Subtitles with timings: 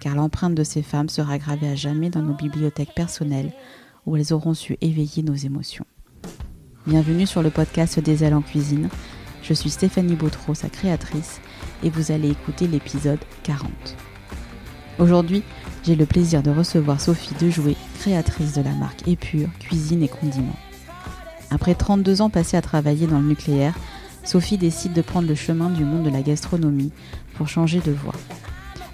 [0.00, 3.52] car l'empreinte de ces femmes sera gravée à jamais dans nos bibliothèques personnelles,
[4.06, 5.84] où elles auront su éveiller nos émotions.
[6.86, 8.88] Bienvenue sur le podcast Des ailes en cuisine.
[9.42, 11.40] Je suis Stéphanie Bautreau, sa créatrice,
[11.84, 13.70] et vous allez écouter l'épisode 40.
[14.98, 15.42] Aujourd'hui,
[15.84, 20.58] j'ai le plaisir de recevoir Sophie Dejouet, créatrice de la marque Épure, Cuisine et Condiments.
[21.50, 23.74] Après 32 ans passés à travailler dans le nucléaire,
[24.24, 26.92] Sophie décide de prendre le chemin du monde de la gastronomie
[27.34, 28.14] pour changer de voie.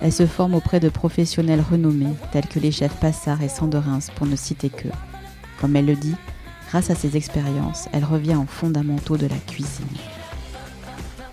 [0.01, 4.27] Elle se forme auprès de professionnels renommés tels que les chefs Passard et Sandorins pour
[4.27, 4.89] ne citer que.
[5.61, 6.15] Comme elle le dit,
[6.69, 9.87] grâce à ses expériences, elle revient aux fondamentaux de la cuisine.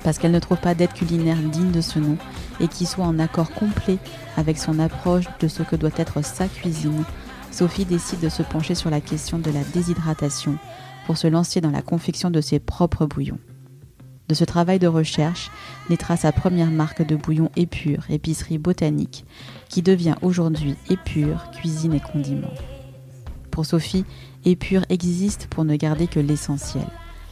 [0.04, 2.18] Parce qu'elle ne trouve pas d'aide culinaire digne de ce nom
[2.60, 3.98] et qui soit en accord complet
[4.38, 7.04] avec son approche de ce que doit être sa cuisine,
[7.52, 10.58] Sophie décide de se pencher sur la question de la déshydratation
[11.06, 13.40] pour se lancer dans la confection de ses propres bouillons.
[14.30, 15.52] De ce travail de recherche
[15.90, 19.26] naîtra sa première marque de bouillon épure, épicerie botanique,
[19.70, 22.54] qui devient aujourd'hui épure, cuisine et condiments.
[23.52, 24.06] Pour Sophie,
[24.46, 26.88] épure existe pour ne garder que l'essentiel.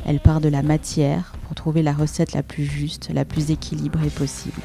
[0.06, 4.10] Elle part de la matière pour trouver la recette la plus juste, la plus équilibrée
[4.10, 4.62] possible.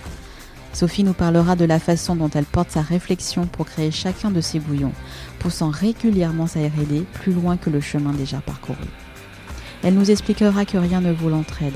[0.73, 4.41] Sophie nous parlera de la façon dont elle porte sa réflexion pour créer chacun de
[4.41, 4.93] ses bouillons,
[5.39, 8.85] poussant régulièrement sa R&D plus loin que le chemin déjà parcouru.
[9.83, 11.75] Elle nous expliquera que rien ne vaut l'entraide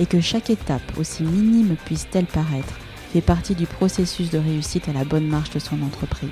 [0.00, 2.74] et que chaque étape, aussi minime puisse-t-elle paraître,
[3.12, 6.30] fait partie du processus de réussite à la bonne marche de son entreprise.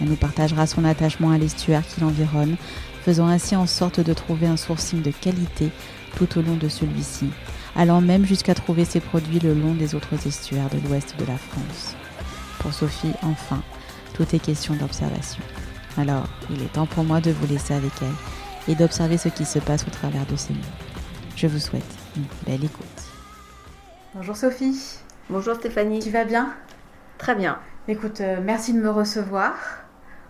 [0.00, 2.56] Elle nous partagera son attachement à l'estuaire qui l'environne,
[3.04, 5.70] faisant ainsi en sorte de trouver un sourcing de qualité
[6.16, 7.26] tout au long de celui-ci,
[7.76, 11.36] allant même jusqu'à trouver ses produits le long des autres estuaires de l'ouest de la
[11.36, 11.94] France.
[12.58, 13.62] Pour Sophie, enfin,
[14.14, 15.42] tout est question d'observation.
[15.98, 19.44] Alors, il est temps pour moi de vous laisser avec elle et d'observer ce qui
[19.44, 20.60] se passe au travers de ces mots.
[21.36, 22.01] Je vous souhaite
[22.46, 22.86] belle écoute.
[24.14, 24.98] Bonjour Sophie.
[25.30, 26.00] Bonjour Stéphanie.
[26.00, 26.52] Tu vas bien?
[27.18, 27.58] Très bien.
[27.88, 29.54] Écoute, euh, merci de me recevoir.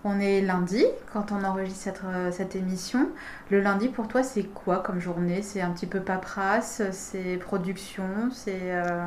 [0.05, 3.09] On est lundi quand on enregistre euh, cette, émission.
[3.51, 5.43] Le lundi pour toi c'est quoi comme journée?
[5.43, 8.61] C'est un petit peu paperasse, c'est production, c'est...
[8.63, 9.07] Euh,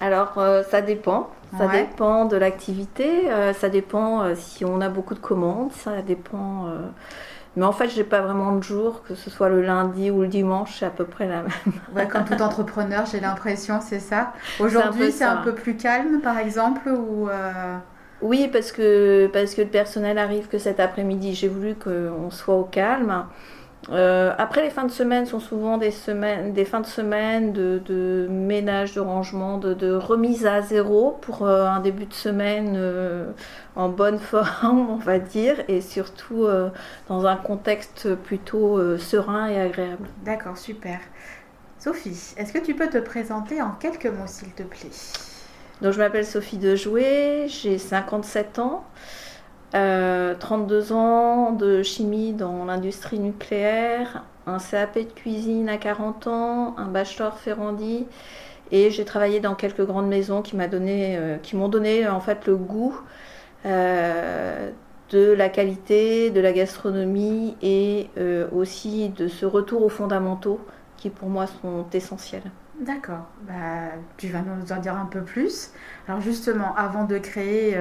[0.00, 1.30] Alors euh, ça dépend.
[1.56, 6.66] Ça dépend de l'activité, ça dépend si on a beaucoup de commandes, ça dépend...
[7.56, 10.28] Mais en fait, j'ai pas vraiment de jour, que ce soit le lundi ou le
[10.28, 11.50] dimanche, c'est à peu près la même.
[11.94, 14.34] Ouais, comme tout entrepreneur, j'ai l'impression, c'est ça.
[14.60, 17.28] Aujourd'hui, c'est un, peu plus calme, par exemple, ou
[18.22, 21.34] oui, parce que, parce que le personnel arrive que cet après-midi.
[21.34, 23.26] J'ai voulu qu'on soit au calme.
[23.90, 28.26] Euh, après, les fins de semaine sont souvent des, semaines, des fins de semaine de,
[28.28, 33.30] ménage, de rangement, de, remise à zéro pour euh, un début de semaine euh,
[33.76, 36.48] en bonne forme, on va dire, et surtout
[37.08, 40.08] dans un contexte plutôt serein et agréable.
[40.24, 40.98] D'accord, super.
[41.78, 44.90] Sophie, est-ce que tu peux te présenter en quelques mots, s'il te plaît?
[45.82, 48.84] Donc je m'appelle Sophie Dejouet, j'ai 57 ans,
[50.38, 56.74] 32 euh, ans de chimie dans l'industrie nucléaire, un CAP de cuisine à 40 ans,
[56.78, 58.06] un bachelor Ferrandi
[58.72, 62.46] et j'ai travaillé dans quelques grandes maisons qui m'ont donné, euh, m'ont donné en fait
[62.46, 62.98] le goût
[63.66, 64.70] euh,
[65.10, 68.08] de la qualité, de la gastronomie et
[68.52, 70.58] aussi de ce retour aux fondamentaux
[70.96, 72.50] qui pour moi sont essentiels.
[72.80, 75.70] D'accord, bah, tu vas nous en dire un peu plus.
[76.08, 77.76] Alors justement, avant de créer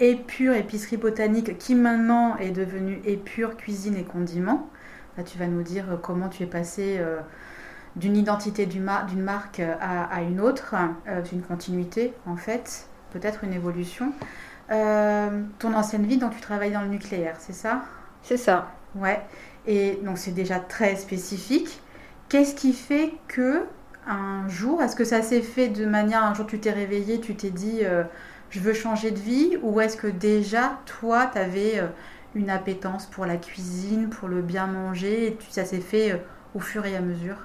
[0.00, 4.68] Épure Épicerie Botanique, qui maintenant est devenue Épure Cuisine et Condiments,
[5.16, 7.18] bah, tu vas nous dire euh, comment tu es passé euh,
[7.96, 10.76] d'une identité d'une marque à, une autre,
[11.32, 14.12] une continuité en fait, peut-être une évolution.
[14.68, 17.82] ton ancienne vie, donc tu travailles dans le nucléaire, c'est ça?
[18.22, 18.68] C'est ça.
[18.94, 19.20] Ouais,
[19.66, 21.80] et donc c'est déjà très spécifique.
[22.28, 23.64] Qu'est-ce qui fait que
[24.06, 27.34] un jour Est-ce que ça s'est fait de manière, un jour tu t'es réveillé, tu
[27.34, 28.04] t'es dit euh,
[28.50, 31.86] je veux changer de vie Ou est-ce que déjà, toi, tu avais euh,
[32.34, 36.22] une appétence pour la cuisine, pour le bien manger et Ça s'est fait
[36.54, 37.36] au fur et à mesure?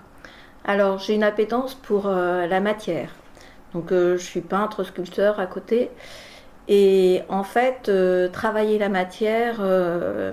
[0.65, 3.09] Alors, j'ai une appétence pour la matière.
[3.73, 5.91] Donc, je suis peintre, sculpteur à côté.
[6.69, 7.91] Et en fait,
[8.31, 9.59] travailler la matière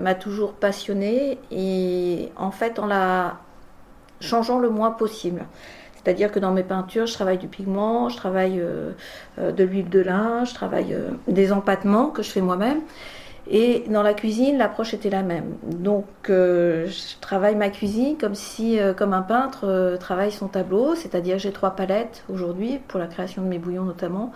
[0.01, 3.41] m'a toujours passionnée et en fait, en la
[4.21, 5.45] changeant le moins possible.
[6.11, 8.91] C'est-à-dire que dans mes peintures, je travaille du pigment, je travaille euh,
[9.39, 12.81] euh, de l'huile de lin, je travaille euh, des empattements que je fais moi-même.
[13.49, 15.55] Et dans la cuisine, l'approche était la même.
[15.63, 21.51] Donc, je travaille ma cuisine comme si, comme un peintre travaille son tableau, c'est-à-dire j'ai
[21.51, 24.31] trois palettes aujourd'hui pour la création de mes bouillons notamment,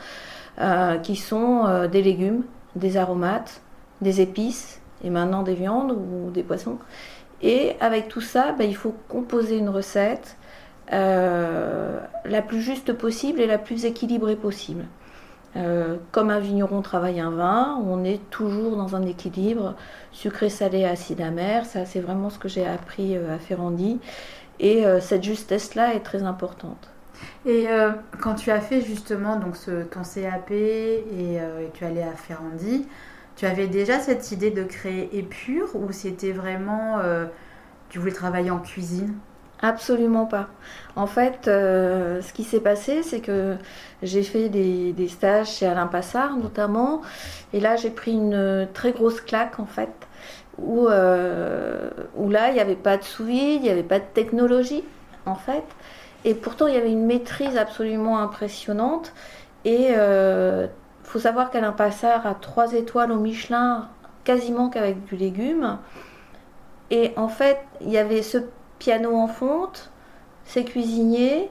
[1.02, 2.42] qui sont des légumes,
[2.74, 3.60] des aromates,
[4.00, 6.78] des épices et maintenant des viandes ou des poissons.
[7.40, 10.36] Et avec tout ça, ben, il faut composer une recette
[10.92, 14.84] euh, la plus juste possible et la plus équilibrée possible.
[15.56, 19.76] Euh, comme un vigneron travaille un vin, on est toujours dans un équilibre
[20.12, 21.64] sucré, salé, acide, amer.
[21.64, 24.00] Ça, c'est vraiment ce que j'ai appris euh, à Ferrandi.
[24.60, 26.88] Et cette justesse-là est très importante.
[27.44, 27.66] Et
[28.20, 31.02] quand tu as fait justement donc ce, ton CAP et,
[31.34, 31.40] et
[31.74, 32.86] tu allais à Ferrandi,
[33.34, 37.00] tu avais déjà cette idée de créer Épure ou c'était vraiment
[37.88, 39.14] tu voulais travailler en cuisine?
[39.64, 40.48] Absolument pas.
[40.94, 43.56] En fait, euh, ce qui s'est passé, c'est que
[44.02, 47.00] j'ai fait des, stages chez Alain Passard notamment,
[47.54, 49.88] et là j'ai pris une très grosse claque en fait,
[50.58, 51.88] où, euh,
[52.28, 54.84] là il n'y avait pas de sous-vide, il n'y avait pas de technologie
[55.24, 55.64] en fait,
[56.26, 59.14] et pourtant il y avait une maîtrise absolument impressionnante.
[59.64, 60.66] Et il euh,
[61.04, 63.88] faut savoir qu'Alain Passard a trois étoiles au Michelin,
[64.24, 65.78] quasiment qu'avec du légume.
[66.90, 68.38] Et en fait, il y avait ce
[68.84, 69.90] piano en fonte,
[70.44, 71.48] c'est cuisinier.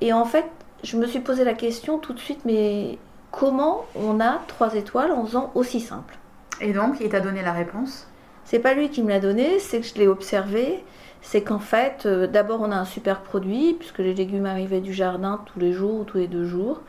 [0.00, 0.46] Et en fait,
[0.82, 2.98] je me suis posé la question tout de suite, mais
[3.30, 6.16] comment on a trois étoiles en faisant aussi simple?
[6.62, 8.08] Et donc, il t'a donné la réponse?
[8.46, 10.82] C'est pas lui qui me l'a donné, c'est que je l'ai observé.
[11.20, 14.94] C'est qu'en fait, euh, d'abord, on a un super produit, puisque les légumes arrivaient du
[14.94, 16.80] jardin tous les jours ou tous les deux jours.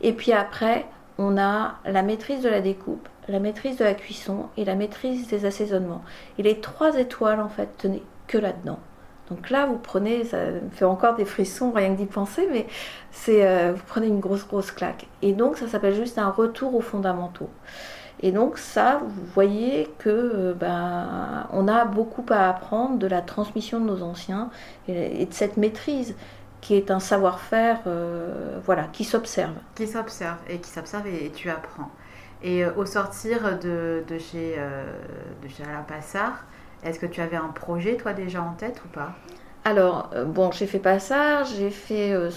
[0.00, 0.86] Et puis après,
[1.18, 5.28] on a la maîtrise de la découpe, la maîtrise de la cuisson et la maîtrise
[5.28, 6.02] des assaisonnements.
[6.38, 8.80] Et les trois étoiles, en fait, tenaient que là-dedans.
[9.30, 12.66] Donc là, vous prenez, ça me fait encore des frissons rien que d'y penser, mais
[13.12, 15.06] c'est, euh, vous prenez une grosse, grosse claque.
[15.22, 17.50] Et donc, ça s'appelle juste un retour aux fondamentaux.
[18.22, 23.22] Et donc ça, vous voyez que euh, ben, on a beaucoup à apprendre de la
[23.22, 24.50] transmission de nos anciens
[24.88, 26.14] et, de cette maîtrise
[26.60, 29.54] qui est un savoir-faire, euh, voilà, qui s'observe.
[29.74, 31.90] Qui s'observe et qui s'observe et, tu apprends.
[32.42, 34.56] Et au sortir de, de chez,
[35.48, 36.44] chez Alain Passard,
[36.84, 39.14] est-ce que tu avais un projet, toi, déjà en tête ou pas?
[39.64, 42.30] Alors, euh, bon, j'ai fait Passard, j'ai fait euh,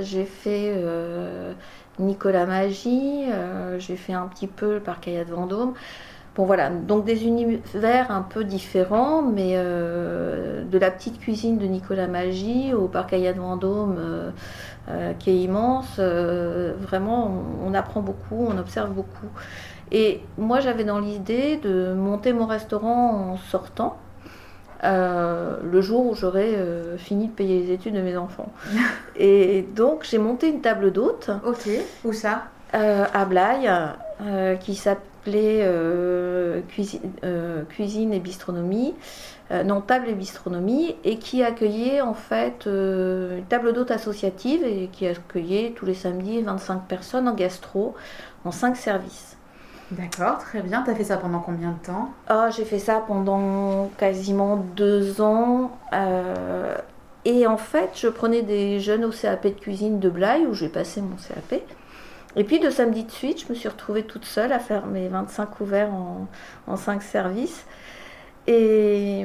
[0.00, 1.52] j'ai fait euh,
[1.98, 3.24] Nicolas Magie,
[3.78, 5.74] j'ai fait un petit peu le Parc de Vendôme.
[6.36, 12.08] Bon voilà, donc des univers un peu différents, mais de la petite cuisine de Nicolas
[12.08, 13.96] Magie au Parc de Vendôme,
[15.20, 17.30] qui est immense, vraiment
[17.64, 19.28] on, apprend beaucoup, on observe beaucoup.
[19.92, 23.96] Et moi, j'avais dans l'idée de monter mon restaurant en sortant.
[24.82, 28.52] Euh, le jour où j'aurais euh, fini de payer les études de mes enfants.
[29.16, 31.30] et donc j'ai monté une table d'hôte.
[31.46, 31.68] Ok,
[32.04, 32.44] où ça?
[32.74, 33.70] euh, À Blaye,
[34.60, 35.66] qui s'appelait
[36.68, 37.00] cuisine,
[37.70, 38.94] cuisine, et bistronomie.
[39.64, 45.06] non, table et bistronomie, et qui accueillait en fait une table d'hôte associative et qui
[45.06, 47.94] accueillait tous les samedis 25 personnes en gastro,
[48.44, 49.33] en 5 services.
[49.90, 50.82] D'accord, très bien.
[50.82, 52.14] Tu as fait ça pendant combien de temps?
[52.30, 55.78] Oh, J'ai fait ça pendant quasiment deux ans.
[55.92, 56.76] Euh,
[57.24, 60.68] et en fait, je prenais des jeunes au CAP de cuisine de Blaye, où j'ai
[60.68, 61.62] passé mon CAP.
[62.36, 65.08] Et puis de samedi de suite, je me suis retrouvée toute seule à faire mes
[65.08, 66.26] 25 couverts en,
[66.66, 67.64] en 5 services.
[68.46, 69.24] Et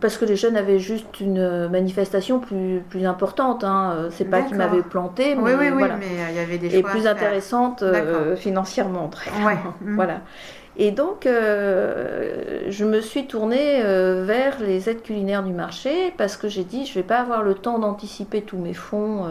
[0.00, 3.64] parce que les jeunes avaient juste une manifestation plus, plus importante.
[3.64, 4.08] Hein.
[4.10, 6.82] C'est pas qu'ils m'avaient planté, mais, oui, oui, mais euh, il y avait des et
[6.82, 9.94] plus intéressante euh, financièrement, très mmh.
[9.94, 10.20] Voilà.
[10.78, 16.48] Et donc, euh, je me suis tournée vers les aides culinaires du marché parce que
[16.48, 19.24] j'ai dit, je vais pas avoir le temps d'anticiper tous mes fonds.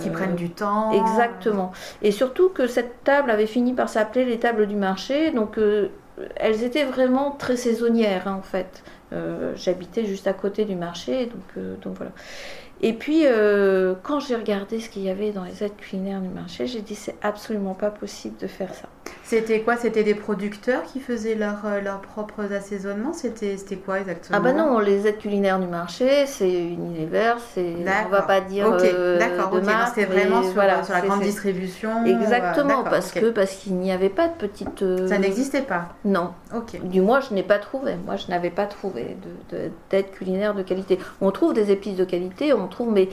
[0.00, 0.92] qui prennent du temps.
[0.92, 1.72] Exactement.
[2.02, 5.58] Et surtout que cette table avait fini par s'appeler les tables du marché, donc
[6.36, 8.82] elles étaient vraiment très saisonnières hein, en fait.
[9.12, 12.12] Euh, j'habitais juste à côté du marché, donc, euh, donc voilà.
[12.84, 16.28] Et puis, euh, quand j'ai regardé ce qu'il y avait dans les aides culinaires du
[16.28, 18.88] marché, j'ai dit c'est absolument pas possible de faire ça.
[19.22, 19.76] C'était quoi?
[19.76, 23.12] C'était des producteurs qui faisaient leurs euh, leurs propres assaisonnements?
[23.12, 24.36] C'était quoi exactement?
[24.36, 27.74] Ah bah non, les aides culinaires du marché, c'est Unilever, c'est
[28.06, 32.04] on va pas dire euh, de marque, c'est vraiment sur, voilà, sur la grande distribution.
[32.04, 34.84] Exactement, parce que parce qu'il n'y avait pas de petite.
[35.06, 35.90] Ça n'existait pas?
[36.04, 36.32] Non.
[36.54, 36.80] Ok.
[36.82, 37.94] Du moins, je n'ai pas trouvé.
[38.04, 39.16] Moi, je n'avais pas trouvé
[39.50, 40.98] d'aide de, culinaire de qualité.
[41.20, 43.08] On trouve des épices de qualité, on trouve mais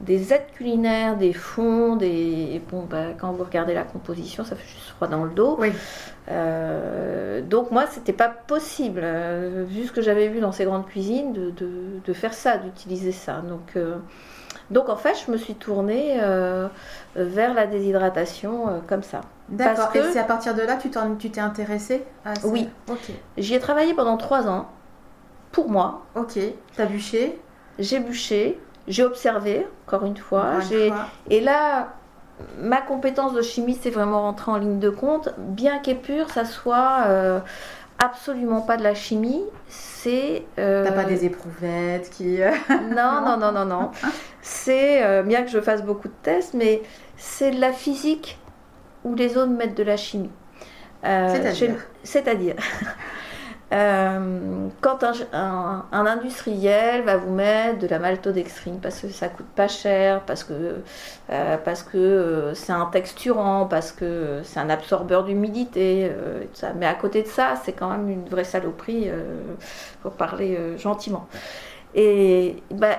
[0.00, 4.68] des aides culinaires, des fonds, des bon bah, quand vous regardez la composition, ça fait
[4.68, 5.56] juste froid dans le dos.
[5.58, 5.72] Oui.
[6.28, 10.86] Euh, donc moi, c'était pas possible, euh, vu ce que j'avais vu dans ces grandes
[10.86, 11.52] cuisines, de,
[12.04, 13.40] de, faire ça, d'utiliser ça.
[13.48, 13.96] Donc euh,
[14.70, 16.18] donc en fait, je me suis tournée
[17.14, 19.22] vers la déshydratation comme ça.
[19.48, 19.94] D'accord.
[19.94, 20.88] Et c'est à partir de là que
[21.18, 22.48] tu t'es intéressée à ça?
[22.48, 22.68] Oui.
[22.90, 23.12] Ok.
[23.38, 24.68] J'y ai travaillé pendant trois ans.
[25.52, 26.02] Pour moi.
[26.16, 26.38] Ok.
[26.76, 27.38] T'as bûché?
[27.78, 28.58] J'ai bûché.
[28.88, 30.58] J'ai observé, encore une fois.
[31.30, 31.88] Et là,
[32.58, 35.30] ma compétence de chimie, c'est vraiment rentré en ligne de compte.
[35.38, 37.40] Bien qu'épure, ça soit euh,
[37.98, 39.42] absolument pas de la chimie.
[39.68, 40.44] C'est.
[40.58, 40.84] Euh...
[40.84, 42.42] T'as pas des éprouvettes qui.
[42.42, 43.90] Euh, non, non, non, non, non.
[44.42, 46.82] c'est, euh, bien que je fasse beaucoup de tests, mais
[47.16, 48.38] c'est de la physique
[49.04, 50.30] où les autres mettent de la chimie.
[51.02, 51.76] C'est-à-dire?
[52.02, 52.56] C'est-à-dire.
[53.72, 59.66] Euh, quand un, industriel va vous mettre de la maltodextrine parce que ça coûte pas
[59.66, 60.76] cher, parce que
[61.30, 66.12] euh, parce que euh, c'est un texturant, parce que c'est un absorbeur d'humidité,
[66.76, 69.10] mais à côté de ça, c'est quand même une vraie saloperie
[70.02, 71.26] pour parler gentiment.
[71.94, 72.98] Et bah,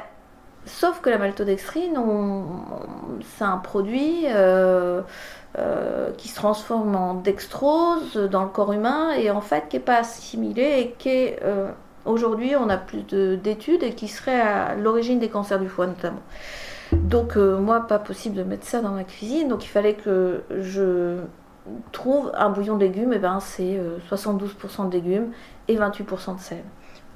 [0.65, 1.97] sauf que la maltodextrine,
[3.37, 4.25] c'est un produit
[5.59, 9.81] euh, qui se transforme en dextrose dans le corps humain et en fait qui n'est
[9.81, 11.71] pas assimilé et qui est euh,
[12.05, 16.21] aujourd'hui on a plus d'études et qui serait à l'origine des cancers du foie notamment.
[16.93, 19.47] Donc euh, moi pas possible de mettre ça dans ma cuisine.
[19.47, 21.21] Donc il fallait que je
[21.91, 25.31] trouve un bouillon de légumes et eh ben c'est 72% de légumes
[25.67, 26.63] et 28% de sel.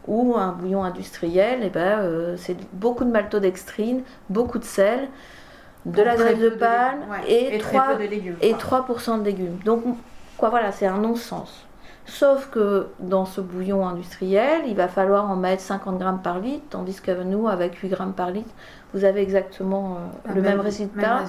[0.08, 5.10] Ou un bouillon industriel et eh ben c'est beaucoup de maltodextrine, beaucoup de sel
[5.86, 9.58] de la graisse de palme et, 3, de légumes, et 3% de légumes.
[9.66, 9.84] Donc,
[10.38, 11.66] quoi, voilà, c'est un non-sens.
[12.06, 16.66] Sauf que dans ce bouillon industriel, il va falloir en mettre 50 grammes par litre,
[16.70, 18.50] tandis que nous, avec 8 grammes par litre,
[18.94, 19.98] vous avez exactement
[20.28, 21.24] euh, le même, résultat.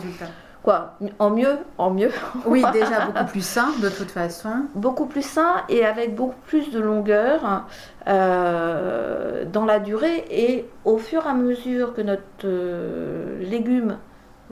[0.63, 2.11] Quoi En mieux En mieux
[2.47, 4.51] Oui, déjà beaucoup plus sain de toute façon.
[4.75, 7.65] Beaucoup plus sain et avec beaucoup plus de longueur
[8.09, 10.25] euh, dans la durée.
[10.31, 13.97] Et au fur et à mesure que notre euh, légume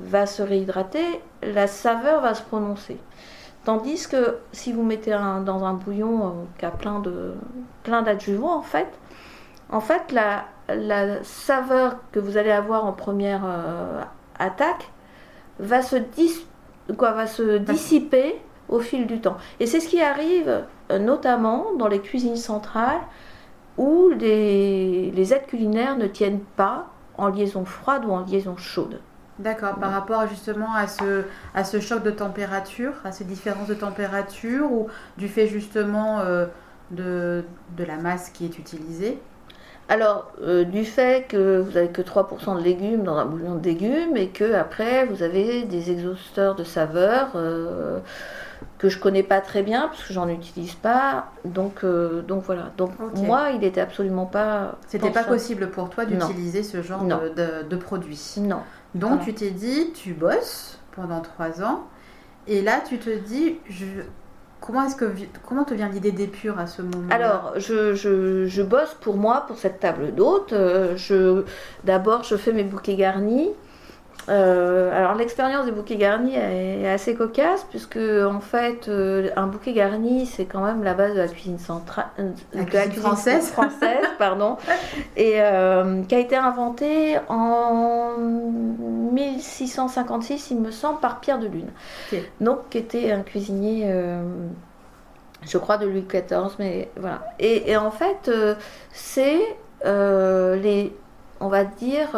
[0.00, 1.04] va se réhydrater,
[1.42, 2.98] la saveur va se prononcer.
[3.64, 7.34] Tandis que si vous mettez dans un bouillon euh, qui a plein de
[7.82, 8.88] plein d'adjuvants en fait,
[9.70, 14.02] en fait la, la, saveur que vous allez avoir en première euh,
[14.38, 14.90] attaque
[15.58, 15.96] va se,
[16.96, 18.40] quoi, va se dissiper
[18.70, 19.36] au fil du temps.
[19.58, 23.00] Et c'est ce qui arrive euh, notamment dans les cuisines centrales
[23.76, 26.86] où les, les aides culinaires ne tiennent pas
[27.18, 29.00] en liaison froide ou en liaison chaude.
[29.40, 31.22] D'accord, par rapport justement à ce,
[31.54, 36.44] à ce choc de température, à ces différences de température ou du fait justement euh,
[36.90, 37.42] de,
[37.78, 39.18] de, la masse qui est utilisée?
[39.88, 43.64] Alors, euh, du fait que vous n'avez que 3% de légumes dans un bouillon de
[43.64, 47.98] légumes et que après vous avez des exhausteurs de saveur euh,
[48.76, 51.32] que je connais pas très bien parce que j'en utilise pas.
[51.46, 51.82] Donc,
[52.28, 52.72] donc voilà.
[52.76, 54.76] Donc moi, il n'était absolument pas.
[54.86, 58.34] C'était pas possible pour toi d'utiliser ce genre de, de, de produit?
[58.38, 58.60] Non.
[58.94, 61.86] Donc tu t'es dit, tu bosses pendant trois ans,
[62.46, 63.84] et là tu te dis, je...
[64.60, 65.12] comment est-ce que
[65.46, 69.58] comment te vient l'idée d'épure à ce moment Alors je, je, bosse pour moi pour
[69.58, 70.52] cette table d'hôte.
[70.52, 71.44] Euh, je
[71.84, 73.50] d'abord je fais mes bouquets garnis.
[74.28, 79.72] Euh, alors l'expérience des bouquets garnis est assez cocasse puisque en fait euh, un bouquet
[79.72, 84.06] garni c'est quand même la base de la cuisine centrale, euh, la, cuisine française, française
[84.18, 84.58] pardon,
[85.16, 85.40] et
[86.08, 91.70] qui a été inventé en 1656 il me semble par Pierre de Lune,
[92.40, 93.90] donc qui était un cuisinier
[95.42, 97.22] je crois de Louis XIV, mais voilà.
[97.38, 98.30] Et, et en fait,
[98.92, 99.40] c'est
[99.82, 100.92] les,
[101.40, 102.10] on va dire,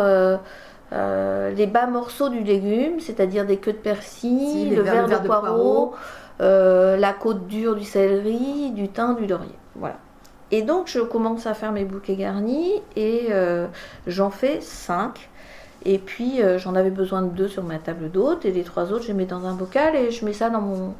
[0.93, 5.95] euh, les bas morceaux du légume, c'est-à-dire des queues de persil, le verre de, poireau,
[6.41, 9.55] euh, la côte dure du céleri, du thym, du laurier.
[9.75, 9.97] Voilà.
[10.51, 13.69] Et donc je commence à faire mes bouquets garnis et euh,
[14.07, 15.31] j'en fais 5.
[15.85, 19.03] Et puis j'en avais besoin de deux sur ma table d'hôte et les trois autres
[19.03, 20.95] je les mets dans un bocal et je mets ça dans mon,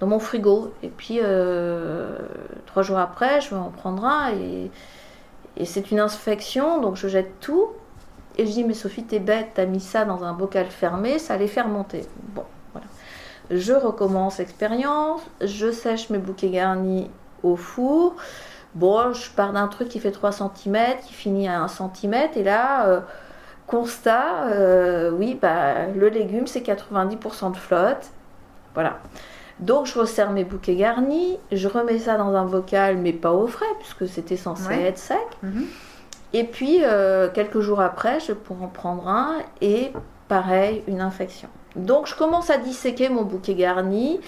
[0.00, 0.72] dans mon frigo.
[0.82, 1.20] Et puis
[2.66, 4.70] trois jours après je vais en prendre un et,
[5.58, 7.68] et c'est une infection donc je jette tout
[8.38, 11.34] Et je dis, mais Sophie, t'es bête, t'as mis ça dans un bocal fermé, ça
[11.34, 12.02] allait fermenter.
[12.34, 12.86] Bon, voilà.
[13.50, 17.10] Je recommence l'expérience, je sèche mes bouquets garnis
[17.42, 18.14] au four.
[18.74, 20.76] Bon, je pars d'un truc qui fait 3 cm,
[21.06, 23.00] qui finit à 1 cm, et là, euh,
[23.66, 28.10] constat, euh, oui, bah, le légume, c'est 90% de flotte.
[28.74, 28.98] Voilà.
[29.58, 33.46] Donc je resserre mes bouquets garnis, je remets ça dans un bocal, mais pas au
[33.46, 35.18] frais, puisque c'était censé être sec.
[35.42, 35.64] Mhm.
[36.32, 39.92] Et puis, euh, quelques jours après, je pourrais en prendre un, et
[40.28, 41.48] pareil, une infection.
[41.76, 44.20] Donc je commence à disséquer mon bouquet garni,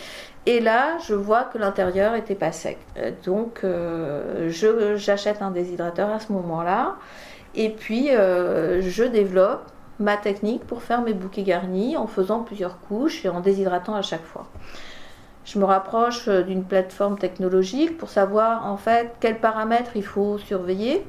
[0.46, 2.78] et là, je vois que l'intérieur était pas sec.
[2.96, 4.48] Euh, donc euh,
[4.96, 6.96] j'achète un déshydrateur à ce moment-là,
[7.54, 9.64] et puis je développe
[9.98, 14.02] ma technique pour faire mes bouquets garnis en faisant plusieurs couches et en déshydratant à
[14.02, 14.46] chaque fois
[15.44, 21.04] je me rapproche d'une plateforme technologique pour savoir en fait quels paramètres il faut surveiller.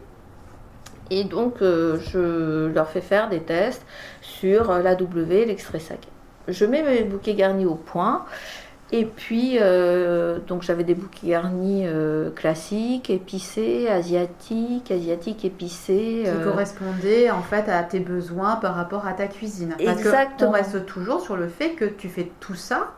[1.11, 3.85] Et donc, euh, je leur fais faire des tests
[4.21, 5.99] sur euh, la W, l'extrait sec.
[6.47, 8.25] Je mets mes bouquets garnis au point.
[8.91, 9.59] Et puis,
[10.47, 11.85] donc j'avais des bouquets garnis
[12.35, 16.23] classiques, épicés, asiatiques, asiatiques épicés.
[16.25, 19.75] Qui correspondaient en fait à tes besoins par rapport à ta cuisine.
[19.85, 20.49] Parce Exactement.
[20.49, 22.93] on reste toujours sur le fait que tu fais tout ça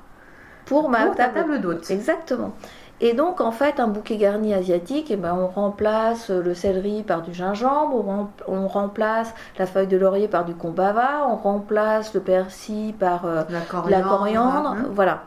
[0.65, 1.91] pour ma table, d'hôte.
[1.91, 2.55] Exactement.
[3.03, 7.23] Et donc, en fait, un bouquet garni asiatique, eh ben, on remplace le céleri par
[7.23, 12.93] du gingembre, on, remplace la feuille de laurier par du combava, on remplace le persil
[12.93, 14.67] par euh, la coriandre.
[14.67, 14.85] Hein.
[14.91, 15.23] Voilà.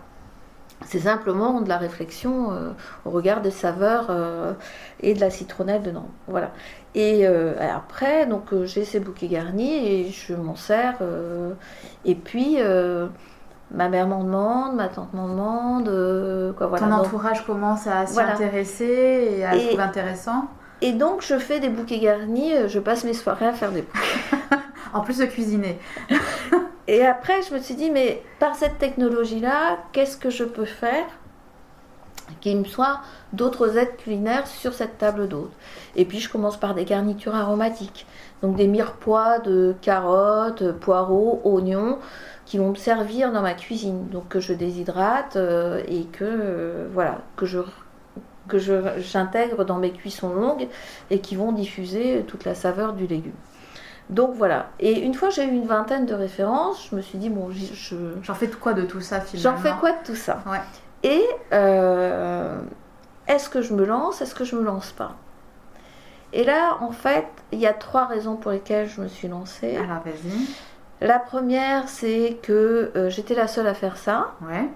[0.86, 2.70] C'est simplement de la réflexion euh,
[3.06, 4.52] au regard des saveurs euh,
[5.00, 6.06] et de la citronnelle dedans.
[6.28, 6.52] Voilà.
[6.94, 10.94] Et après, donc j'ai ces bouquets garnis et je m'en sers.
[12.04, 12.58] et puis
[13.70, 15.88] ma mère m'en demande, ma tante m'en demande.
[15.88, 16.86] Euh, quoi, voilà.
[16.86, 20.46] Ton entourage commence à s'y intéresser et à le trouver intéressant.
[20.82, 23.82] Et donc je fais des bouquets garnis, euh, je passe mes soirées à faire des
[23.82, 24.56] bouquets.
[24.92, 25.78] en plus de cuisiner.
[26.88, 31.06] et après je me suis dit, mais par cette technologie-là, qu'est-ce que je peux faire
[32.40, 33.00] qui me soit
[33.32, 35.52] d'autres aides culinaires sur cette table d'hôte.
[35.96, 38.06] Et puis je commence par des garnitures aromatiques,
[38.42, 41.98] donc des mirepoix de carottes, poireaux, oignons,
[42.46, 44.08] qui vont me servir dans ma cuisine.
[44.08, 47.60] Donc que je déshydrate euh, et que euh, voilà que je
[48.46, 50.68] que j'intègre dans mes cuissons longues
[51.10, 53.32] et qui vont diffuser toute la saveur du légume.
[54.10, 54.66] Donc voilà.
[54.80, 57.96] Et une fois j'ai eu une vingtaine de références, je me suis dit bon, je
[58.22, 59.56] j'en fais quoi de tout ça finalement?
[59.56, 60.42] J'en fais quoi de tout ça?
[61.02, 62.60] Et euh,
[63.26, 65.16] est-ce que je me lance Est-ce que je me lance pas?
[66.34, 69.76] Et là, en fait, il y a trois raisons pour lesquelles je me suis lancée.
[69.76, 70.48] Alors vas-y.
[71.00, 74.34] La première, c'est que euh, j'étais la seule à faire ça.
[74.42, 74.68] Ouais.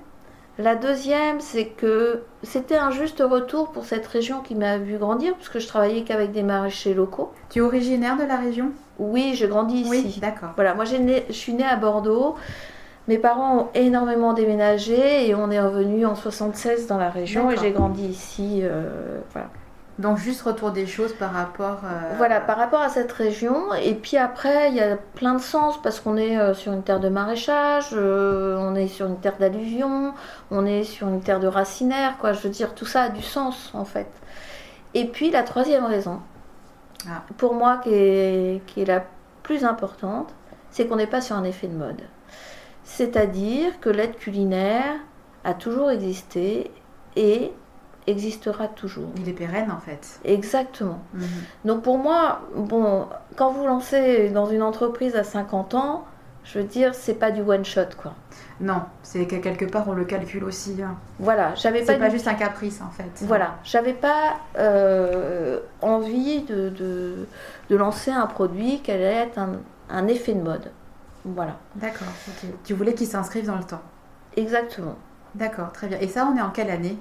[0.58, 5.34] La deuxième, c'est que c'était un juste retour pour cette région qui m'a vu grandir,
[5.36, 7.32] puisque je travaillais qu'avec des maraîchers locaux.
[7.48, 8.72] Tu es originaire de la région?
[8.98, 9.88] Oui, j'ai grandi ici.
[9.88, 10.50] Oui, d'accord.
[10.56, 12.34] Voilà, moi je suis née à Bordeaux.
[13.06, 17.56] Mes parents ont énormément déménagé et on est revenu en 76 dans la région et
[17.56, 18.60] j'ai grandi ici.
[18.62, 19.48] Euh, voilà.
[19.98, 21.80] Donc juste retour des choses par rapport...
[21.84, 23.74] Euh, voilà, par rapport à cette région.
[23.74, 26.84] Et puis après, il y a plein de sens parce qu'on est euh, sur une
[26.84, 30.14] terre de maraîchage, euh, on est sur une terre d'alluvion,
[30.52, 32.32] on est sur une terre de racinaire, quoi.
[32.32, 34.08] Je veux dire, tout ça a du sens en fait.
[34.94, 36.20] Et puis la troisième raison,
[37.08, 37.22] ah.
[37.36, 39.04] pour moi qui est, qui est la
[39.42, 40.32] plus importante,
[40.70, 42.02] c'est qu'on n'est pas sur un effet de mode.
[42.84, 44.94] C'est-à-dire que l'aide culinaire
[45.42, 46.70] a toujours existé
[47.16, 47.52] et
[48.08, 49.10] existera toujours.
[49.16, 50.20] Il est pérenne en fait.
[50.24, 51.00] Exactement.
[51.14, 51.26] Mhm.
[51.64, 56.04] Donc pour moi, bon, quand vous lancez dans une entreprise à 50 ans,
[56.44, 58.14] je veux dire, c'est pas du one shot quoi.
[58.60, 60.76] Non, c'est que quelque part on le calcule aussi.
[60.82, 60.96] Hein.
[61.18, 61.92] Voilà, j'avais pas.
[61.92, 63.10] C'est pas juste un caprice en fait.
[63.26, 70.06] Voilà, j'avais pas euh, envie de, de, lancer un produit qui allait être un, un
[70.08, 70.70] effet de mode.
[71.24, 71.56] Voilà.
[71.74, 72.08] D'accord.
[72.64, 73.82] Tu voulais qu'il s'inscrive dans le temps.
[74.36, 74.96] Exactement.
[75.34, 75.98] D'accord, très bien.
[76.00, 76.96] Et ça, on est en quelle année?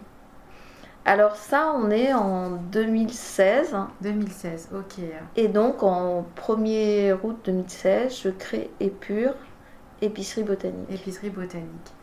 [1.08, 3.78] Alors ça, on est en 2016.
[4.02, 5.04] 2016, ok.
[5.38, 9.34] Et donc en 1er août 2016, je crée Épure,
[10.02, 10.90] épicerie botanique.
[10.92, 11.94] Épicerie botanique.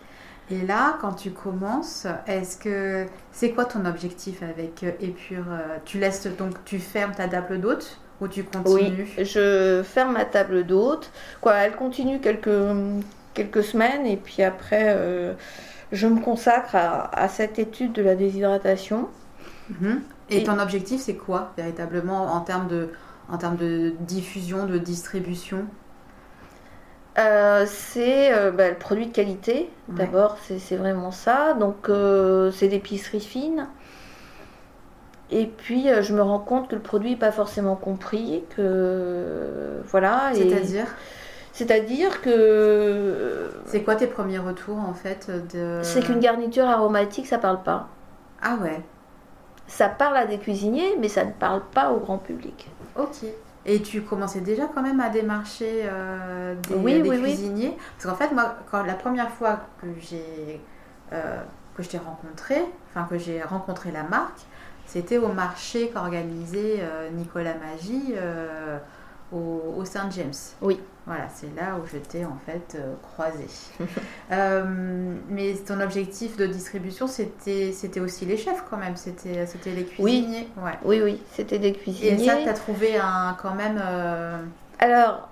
[0.51, 5.45] Et là, quand tu commences, est-ce que c'est quoi ton objectif avec euh, Épure
[5.85, 9.13] Tu laisses donc tu fermes ta table d'hôte ou tu continues?
[9.19, 11.11] Oui, je ferme ma table d'hôte.
[11.43, 12.49] Quoi, elle continue quelques
[13.35, 14.95] quelques semaines et puis après.
[14.97, 15.35] Euh,
[15.95, 19.09] je me consacre à, cette étude de la déshydratation.
[19.71, 20.03] Mhm.
[20.31, 22.91] Et, ton objectif, c'est quoi véritablement en termes de,
[23.29, 25.67] en termes de diffusion, de distribution?
[27.17, 29.71] Euh, c'est euh, bah, le produit de qualité.
[29.89, 31.55] D'abord, c'est vraiment ça.
[31.55, 33.69] Donc, euh, c'est l'épicerie fine.
[35.31, 40.33] et puis je me rends compte que le produit n'est pas forcément compris, que voilà.
[40.35, 40.87] C'est-à-dire?
[41.55, 43.49] C'est-à-dire que.
[43.67, 45.79] C'est quoi tes premiers retours en fait de...
[45.83, 47.89] C'est qu'une garniture aromatique, ça parle pas.
[48.43, 48.83] Ah ouais.
[49.69, 52.69] Ça parle à des cuisiniers, mais ça ne parle pas au grand public.
[52.97, 53.25] Ok.
[53.67, 57.79] Et tu commençais déjà quand même à démarcher euh, des, cuisiniers?
[57.97, 60.61] Parce qu'en fait, moi, quand, la première fois que j'ai
[61.13, 61.41] euh,
[61.77, 64.41] que je t'ai rencontré, enfin que j'ai rencontré la marque,
[64.87, 68.15] c'était au marché qu'organisait euh, Nicolas Magie
[69.35, 70.33] au, au Saint James.
[70.63, 70.81] Oui.
[71.07, 73.47] Voilà, c'est là où je t'ai en fait euh, croisé.
[74.33, 74.65] Euh,
[75.29, 79.85] mais ton objectif de distribution, c'était, c'était aussi les chefs quand même, c'était, c'était les
[79.85, 80.49] cuisiniers.
[80.57, 82.23] Oui, oui, oui, c'était des cuisiniers.
[82.23, 83.81] Et ça, tu as trouvé un, quand même...
[83.85, 84.39] Euh,
[84.79, 85.29] Alors,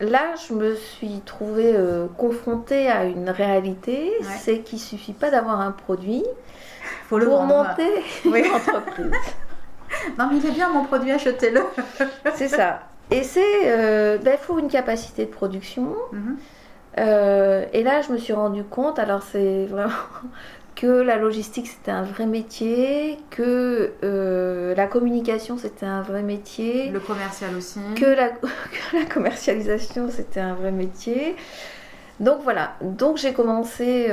[0.00, 1.76] là, je me suis trouvée
[2.16, 6.24] confrontée à une réalité, c'est qu'il suffit pas d'avoir un produit
[7.08, 9.10] Faut le pour monter une entreprise.
[10.18, 11.62] non mais il est bien mon produit, achetez-le.
[12.34, 12.82] c'est ça.
[13.10, 15.94] Et c'est, il euh, ben, faut une capacité de production.
[16.12, 16.36] Mhm.
[16.98, 19.92] Euh, et là, je me suis rendu compte, alors c'est vraiment
[20.74, 26.90] que la logistique c'était un vrai métier, que euh, la communication c'était un vrai métier.
[26.90, 27.80] Le commercial aussi.
[27.94, 31.36] Que la, que la commercialisation c'était un vrai métier.
[32.18, 34.10] Donc voilà, donc j'ai commencé,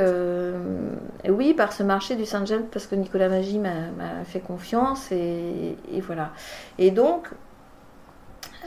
[1.29, 6.31] oui, par ce marché du Saint-Gel parce que Nicolas Magie m'a fait confiance et, voilà.
[6.77, 7.29] Et donc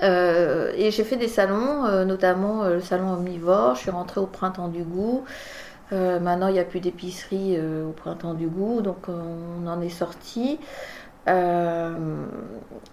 [0.02, 3.76] euh, et j'ai fait des salons, euh, notamment euh, le salon omnivore.
[3.76, 5.24] Je suis rentrée au printemps du goût.
[5.92, 10.58] maintenant, il n'y a plus d'épicerie au printemps du goût, donc on en est sorti.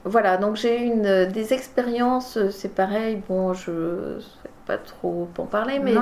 [0.05, 3.21] voilà, donc j'ai une des expériences, c'est pareil.
[3.27, 4.19] Bon, je
[4.65, 5.95] pas trop en parler, mais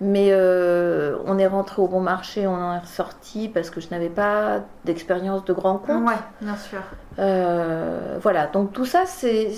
[0.00, 3.90] mais euh, on est rentré au bon marché, on en est ressorti parce que je
[3.90, 6.04] n'avais pas d'expérience de grand compte.
[6.06, 6.78] Oui, bien sûr.
[7.18, 9.50] Euh, voilà, donc tout ça, c'est.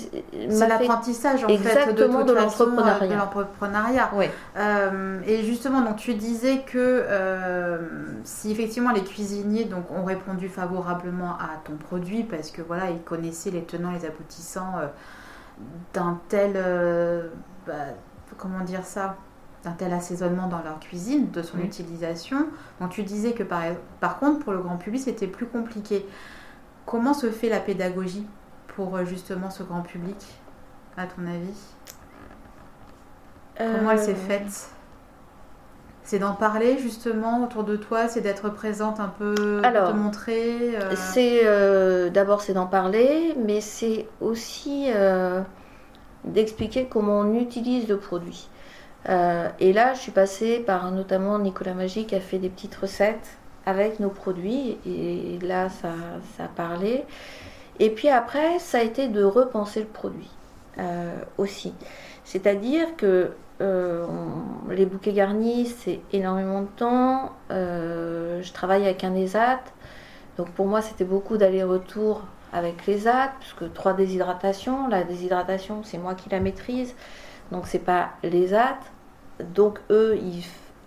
[0.49, 4.09] C'est l'apprentissage en fait de, de l'entrepreneuriat.
[4.15, 4.25] Oui.
[4.57, 7.05] Euh, et justement, donc tu disais que
[8.23, 13.01] si effectivement les cuisiniers donc, ont répondu favorablement à ton produit parce que voilà, ils
[13.01, 14.73] connaissaient les tenants, les aboutissants
[15.93, 16.53] d'un tel.
[17.67, 17.73] Bah,
[18.35, 19.17] comment dire ça
[19.63, 22.47] d'un tel assaisonnement dans leur cuisine, de son utilisation.
[22.79, 23.61] Donc tu disais que par,
[23.99, 26.05] par contre pour le grand public c'était plus compliqué.
[26.85, 28.25] Comment se fait la pédagogie
[28.75, 30.17] pour euh, justement ce grand public,
[30.97, 31.59] à ton avis?
[33.57, 34.27] Comment elle s'est euh.
[34.27, 34.69] faite?
[36.03, 40.75] C'est d'en parler justement autour de toi, c'est d'être présente un peu, Alors, te montrer.
[40.75, 40.95] Euh.
[40.95, 44.89] C'est d'abord c'est d'en parler, mais c'est aussi
[46.23, 48.47] d'expliquer comment on utilise le produit.
[49.09, 52.75] Euh, et là, je suis passée par notamment Nicolas Magie qui a fait des petites
[52.75, 54.77] recettes avec nos produits.
[54.85, 55.93] Et là, ça,
[56.37, 57.03] ça a parlé.
[57.79, 60.29] Et puis après, ça a été de repenser le produit
[60.77, 61.73] euh, aussi.
[62.23, 63.31] C'est-à-dire que
[63.61, 64.05] euh,
[64.69, 67.31] les bouquets garnis, c'est énormément de temps.
[67.49, 69.61] je travaille avec un ESAT.
[70.37, 74.87] Donc pour moi, c'était beaucoup d'aller-retour avec l'ESAT, puisque trois déshydratations.
[74.87, 76.93] La déshydratation, c'est moi qui la maîtrise.
[77.51, 78.79] Donc c'est pas l'ESAT.
[79.53, 80.19] Donc eux,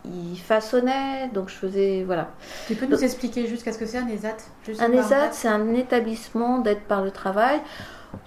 [0.05, 2.31] ils, façonnaient, donc je faisais, voilà.
[2.67, 4.37] Tu peux nous expliquer juste qu'est-ce que c'est un ESAT
[4.79, 7.61] Un ESAT, c'est un établissement d'aide par le travail,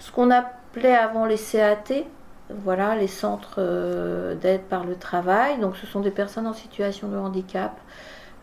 [0.00, 2.04] ce qu'on appelait avant les CAT,
[2.50, 5.58] voilà, les centres euh, d'aide par le travail.
[5.58, 7.78] Donc ce sont des personnes en situation de handicap.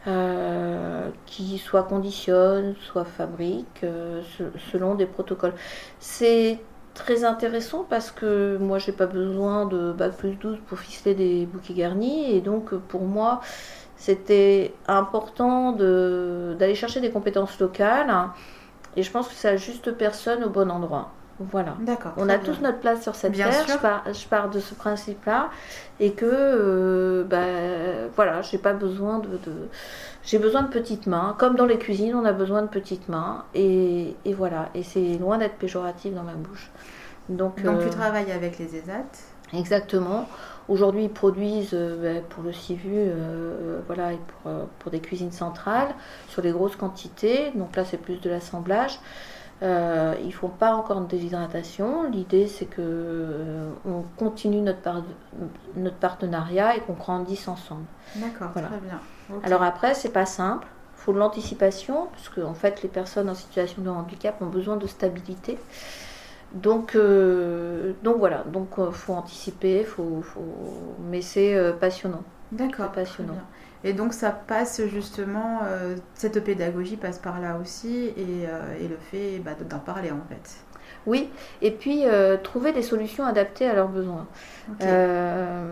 [0.08, 4.22] Euh, qui soit conditionnent, soit fabriquent, euh,
[4.72, 5.56] selon des protocoles.
[6.00, 6.60] C'est
[6.94, 11.46] très intéressant parce que moi j'ai pas besoin de bac plus 12 pour ficeler des
[11.48, 13.42] bouquets garnis et donc pour moi
[13.98, 18.30] c'était important d'aller chercher des compétences locales
[18.96, 21.12] et je pense que c'est la juste personne au bon endroit.
[21.40, 21.76] Voilà.
[21.82, 22.14] D'accord.
[22.18, 23.52] On a tous notre place sur cette terre.
[23.68, 25.50] Je pars, je pars, de ce principe-là
[26.00, 29.28] et que euh, bah, voilà, j'ai pas besoin de,
[30.24, 31.36] j'ai besoin de petites mains.
[31.38, 34.70] Comme dans les cuisines, on a besoin de petites mains et, et voilà.
[34.76, 36.72] Et c'est loin d'être péjoratif dans ma bouche.
[37.30, 39.06] Donc, Donc tu euh, travailles avec les ESAT
[39.54, 40.28] Exactement.
[40.68, 45.32] Aujourd'hui, ils produisent euh, ben, pour le CIVU euh, voilà, et pour, pour, des cuisines
[45.32, 45.94] centrales
[46.30, 47.52] sur les grosses quantités.
[47.56, 49.00] Donc là, c'est plus de l'assemblage.
[49.64, 52.10] Euh, ils ne font pas encore de déshydratation.
[52.10, 55.04] L'idée, c'est que on continue notre,
[55.76, 57.86] notre partenariat et qu'on grandisse ensemble.
[58.16, 59.00] D'accord, très bien.
[59.44, 60.68] Alors après, c'est pas simple.
[60.98, 64.48] Il faut de l'anticipation, parce que en fait, les personnes en situation de handicap ont
[64.48, 65.58] besoin de stabilité.
[66.54, 70.42] Donc, euh, donc voilà, donc euh, faut anticiper, faut, faut...
[71.10, 72.24] mais c'est euh, passionnant.
[72.52, 72.92] D'accord.
[72.92, 73.34] Passionnant.
[73.86, 75.62] Et donc ça passe justement,
[76.16, 78.48] cette pédagogie passe par là aussi et,
[78.88, 80.65] le fait bah, d'en parler en fait.
[81.08, 81.30] Oui,
[81.62, 84.26] et puis euh, trouver des solutions adaptées à leurs besoins.
[84.82, 85.64] Euh,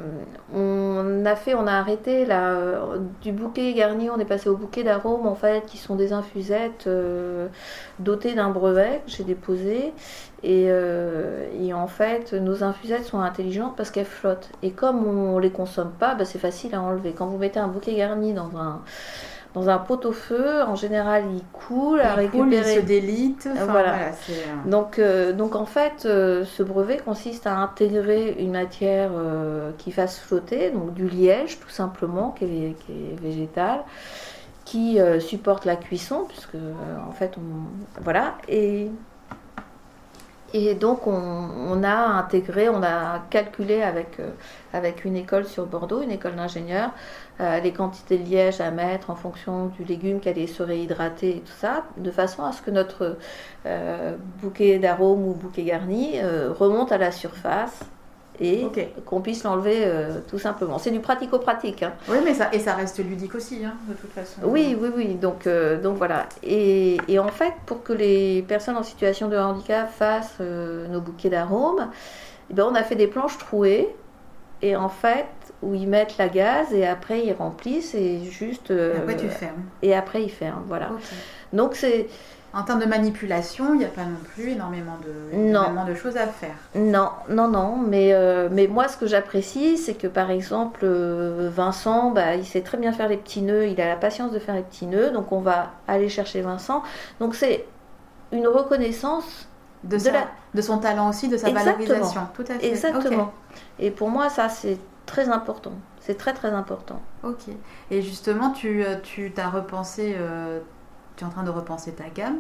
[0.54, 4.56] on a fait, on a arrêté là, euh, du bouquet garni, on est passé au
[4.56, 6.88] bouquet d'arômes en fait, qui sont des infusettes
[8.00, 9.94] dotées d'un brevet que j'ai déposé.
[10.44, 14.50] Et, et, en fait, nos infusettes sont intelligentes parce qu'elles flottent.
[14.62, 17.14] Et comme on les consomme pas, bah, c'est facile à enlever.
[17.18, 18.82] Quand vous mettez un bouquet garni dans un
[19.54, 20.64] dans un pot-au-feu.
[20.64, 22.76] En général, il coule à récupérer.
[22.76, 23.50] il se délite.
[23.70, 23.96] voilà.
[23.96, 24.10] Euh,
[24.66, 29.12] donc, euh, donc en fait, euh, ce brevet consiste à intégrer une matière
[29.78, 33.84] qui fasse flotter, donc du liège tout simplement, qui est, qui est végétal,
[34.66, 38.90] qui supporte la cuisson, puisque en fait, on, voilà, et
[40.56, 44.20] et donc on, a intégré, on a calculé avec,
[44.72, 46.92] avec une école sur Bordeaux, une école d'ingénieurs,
[47.42, 51.40] euh, les quantités de liège à mettre en fonction du légume, qu'elle serait hydratée et
[51.40, 53.18] tout ça, de façon à ce que notre
[53.66, 57.80] euh, bouquet d'arômes ou bouquet garni euh, remonte à la surface
[58.40, 58.68] et
[59.06, 59.88] qu'on puisse l'enlever
[60.28, 60.80] tout simplement.
[60.80, 61.84] C'est du pratico-pratique.
[61.84, 61.94] Hein.
[62.10, 64.42] Oui, mais ça, et ça reste ludique aussi, hein, de toute façon.
[64.44, 65.14] Oui, oui, oui.
[65.14, 65.48] Donc,
[65.84, 66.26] donc voilà.
[66.42, 71.30] Et, et, en fait, pour que les personnes en situation de handicap fassent nos bouquets
[71.30, 71.88] d'arômes,
[72.50, 73.96] eh ben, on a fait des planches trouées.
[74.64, 75.28] Et en fait,
[75.62, 78.72] où ils mettent la gaz et après ils remplissent et juste.
[78.72, 79.64] et après tu fermes.
[79.82, 80.90] Et après ils ferment, voilà.
[81.52, 82.08] Donc c'est.
[82.56, 86.18] En termes de manipulation, il n'y a pas non plus énormément de, énormément de choses
[86.18, 86.54] à faire.
[86.76, 87.78] Non, non, non.
[87.78, 92.46] Mais, euh, mais moi, ce que j'apprécie, c'est que par exemple, euh, Vincent, bah, il
[92.46, 94.86] sait très bien faire les petits nœuds, il a la patience de faire les petits
[94.86, 96.84] nœuds, donc on va aller chercher Vincent.
[97.20, 97.66] Donc c'est
[98.32, 99.48] une reconnaissance
[99.84, 99.98] de,
[100.54, 102.22] de, son talent aussi, de sa valorisation.
[102.34, 102.68] Tout à fait.
[102.68, 103.34] Exactement.
[103.80, 105.74] Et pour moi, ça, c'est très important.
[106.00, 107.02] C'est très très important.
[107.24, 107.46] Ok.
[107.92, 110.60] Et justement, tu euh, tu t'as repensé, euh,
[111.16, 112.40] tu es en train de repenser ta gamme.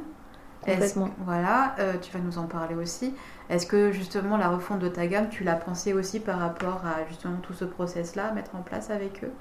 [0.61, 1.09] Complètement.
[1.25, 3.13] Voilà, euh, tu vas nous en parler aussi.
[3.49, 7.05] Est-ce que justement la refonte de ta gamme, tu l'as pensé aussi par rapport à
[7.09, 9.31] justement tout ce process-là, mettre en place avec eux?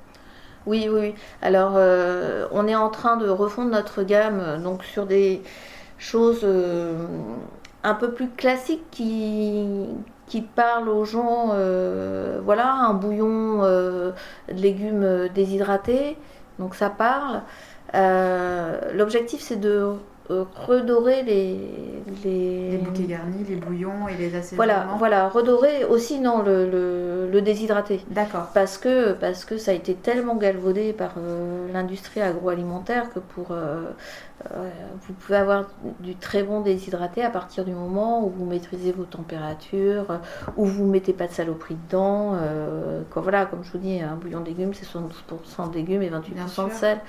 [0.67, 1.73] Oui, oui, Alors,
[2.53, 5.43] on est en train de refondre notre gamme donc sur des
[5.99, 6.45] choses
[7.85, 9.67] un peu plus classiques qui,
[10.27, 14.13] qui parle aux gens, euh, voilà, un bouillon euh,
[14.49, 16.17] de légumes déshydratés,
[16.59, 17.43] donc ça parle.
[17.95, 19.93] Euh, l'objectif c'est de
[20.67, 21.59] redorer les,
[22.25, 22.79] les...
[22.79, 24.57] bouquets garnis, les bouillons et les assaisonnements.
[24.57, 28.01] Voilà, voilà, redorer aussi non le, le, déshydraté.
[28.11, 28.49] D'accord.
[28.55, 31.15] Parce que parce que ça a été tellement galvaudé par
[31.73, 33.57] l'industrie agroalimentaire que pour
[35.03, 35.67] vous pouvez avoir
[36.01, 40.21] du très bon déshydraté à partir du moment où vous maîtrisez vos températures,
[40.57, 42.37] où vous mettez pas de saloperie dedans.
[43.15, 46.69] voilà, comme je vous dis, un bouillon de légumes c'est 72% de légumes et 28%
[46.69, 47.01] de sel.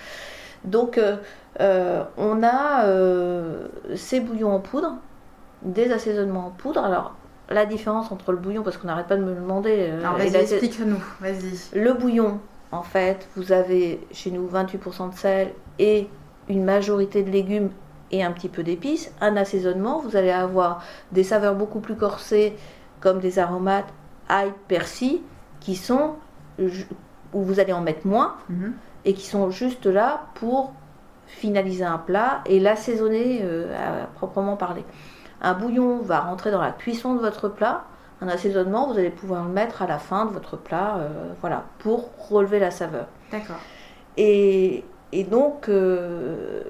[0.63, 1.17] Donc, euh,
[1.59, 4.95] euh, on a euh, ces bouillons en poudre,
[5.61, 6.83] des assaisonnements en poudre.
[6.83, 7.15] Alors,
[7.49, 9.91] la différence entre le bouillon, parce qu'on n'arrête pas de me demander.
[9.99, 11.79] Alors, vas-y, explique-nous, vas-y.
[11.79, 12.39] Le bouillon,
[12.71, 16.07] en fait, vous avez chez nous 28% de sel et
[16.49, 17.69] une majorité de légumes
[18.11, 19.11] et un petit peu d'épices.
[19.21, 22.55] Un assaisonnement, vous allez avoir des saveurs beaucoup plus corsées,
[23.01, 23.91] comme des aromates,
[24.29, 25.21] ail, persil,
[25.59, 26.15] qui sont
[26.59, 28.35] où vous allez en mettre moins.
[28.49, 28.73] Mhm
[29.05, 30.73] et qui sont juste là pour
[31.25, 34.85] finaliser un plat et l'assaisonner euh, à proprement parler.
[35.41, 37.83] Un bouillon va rentrer dans la cuisson de votre plat.
[38.21, 41.63] Un assaisonnement, vous allez pouvoir le mettre à la fin de votre plat, euh, voilà,
[41.79, 43.07] pour relever la saveur.
[43.31, 43.57] D'accord.
[44.15, 46.61] Et, et, donc, euh,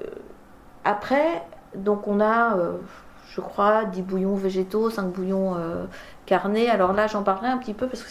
[0.84, 1.44] après,
[1.76, 2.56] donc on a,
[3.30, 5.54] je crois, 10 bouillons végétaux, 5 bouillons
[6.26, 6.70] carnés.
[6.70, 8.10] Alors là, j'en parlerai un petit peu parce que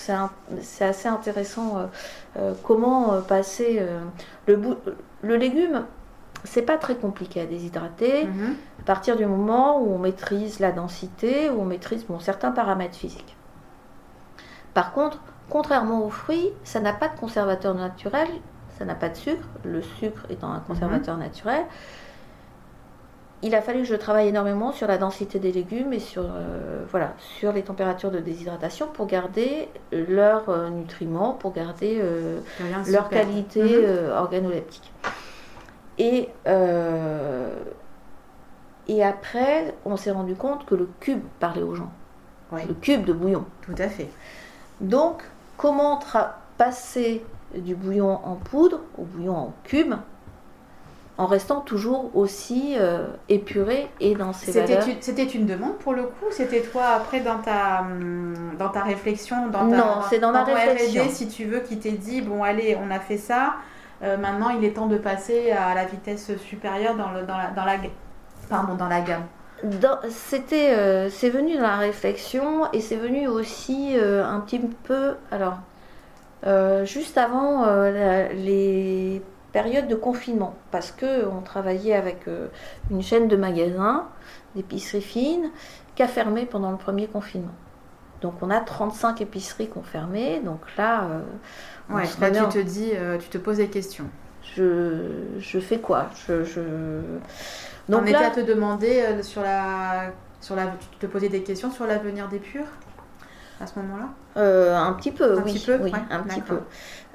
[0.62, 1.90] c'est assez intéressant
[2.38, 4.00] euh, comment euh, passer euh,
[4.48, 4.60] le,
[5.22, 5.86] le légume
[6.46, 8.56] c'est pas très compliqué à déshydrater mhm.
[8.82, 12.98] à partir du moment où on maîtrise la densité, où on maîtrise bon, certains paramètres
[12.98, 13.38] physiques.
[14.74, 18.28] Par contre, contrairement aux fruits, ça n'a pas de conservateur naturel,
[18.78, 21.24] ça n'a pas de sucre, le sucre étant un conservateur mhm.
[21.24, 21.64] naturel
[23.44, 26.86] il a fallu que je travaille énormément sur la densité des légumes et sur, euh,
[26.90, 32.40] voilà, sur les températures de déshydratation pour garder leurs euh, nutriments, pour garder euh,
[32.90, 34.12] leur qualité mhm.
[34.12, 34.94] organoleptique.
[36.00, 36.30] Et,
[38.88, 41.92] et après, on s'est rendu compte que le cube parlait aux gens.
[42.52, 43.46] Le cube de bouillon.
[43.62, 44.10] Tout à fait.
[44.82, 45.22] Donc,
[45.58, 46.00] comment
[46.58, 47.24] passer
[47.56, 49.94] du bouillon en poudre au bouillon en cube
[51.18, 54.84] en restant toujours aussi euh, épuré et dans ses valeurs.
[55.00, 59.48] C'était une demande pour le coup C'était toi après dans ta, hum, dans ta réflexion
[59.48, 61.04] dans Non, c'est dans, la réflexion.
[61.10, 63.56] si tu veux, qui t'ait dit, bon allez, on a fait ça,
[64.02, 67.64] maintenant il est temps de passer à la vitesse supérieure dans, le, dans, la, dans,
[67.64, 67.76] la,
[68.50, 69.24] pardon, dans la gamme
[70.10, 75.56] c'était c'est venu dans la réflexion et c'est venu aussi un petit peu alors
[76.84, 77.66] juste avant
[78.34, 79.22] les
[79.54, 82.26] périodes de confinement parce que on travaillait avec
[82.92, 84.08] une chaîne de magasins
[84.56, 85.52] d'épicerie fine
[85.96, 87.54] qui a fermé pendant le premier confinement.
[88.24, 90.42] Donc on a 35 épiceries qui ont fermé.
[90.44, 94.06] Donc là, euh, ouais, là tu te dis, euh, tu te poses des questions.
[94.56, 96.08] Je, je fais quoi?
[96.28, 96.62] Je, je...
[97.90, 101.44] Donc on était à te demander euh, sur la, sur la, tu te posais des
[101.44, 102.66] questions sur l'avenir des purs
[103.60, 104.10] à ce moment-là?
[104.36, 106.60] Un petit peu, un oui, petit peu, oui, un petit peu.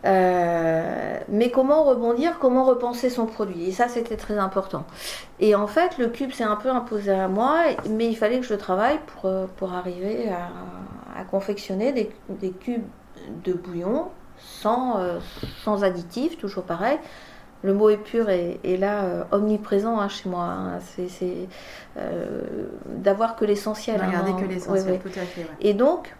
[0.04, 3.68] Euh, mais comment rebondir, comment repenser son produit?
[3.68, 4.84] Et ça, c'était très important.
[5.40, 7.58] Et en fait, le cube s'est un peu imposé à moi,
[7.90, 12.86] mais il fallait que je travaille pour, euh, pour arriver à, confectionner des, des, cubes
[13.44, 14.06] de bouillon
[14.38, 15.18] sans, euh,
[15.64, 16.96] sans additifs, toujours pareil.
[17.62, 17.98] Le mot est,
[18.62, 20.44] est là, omniprésent hein, chez moi.
[20.44, 20.78] Hein.
[21.08, 21.48] C'est
[22.86, 24.00] d'avoir que l'essentiel.
[24.00, 24.36] Regarder hein.
[24.40, 25.44] que l'essentiel, tout à fait.
[25.60, 26.14] Et donc,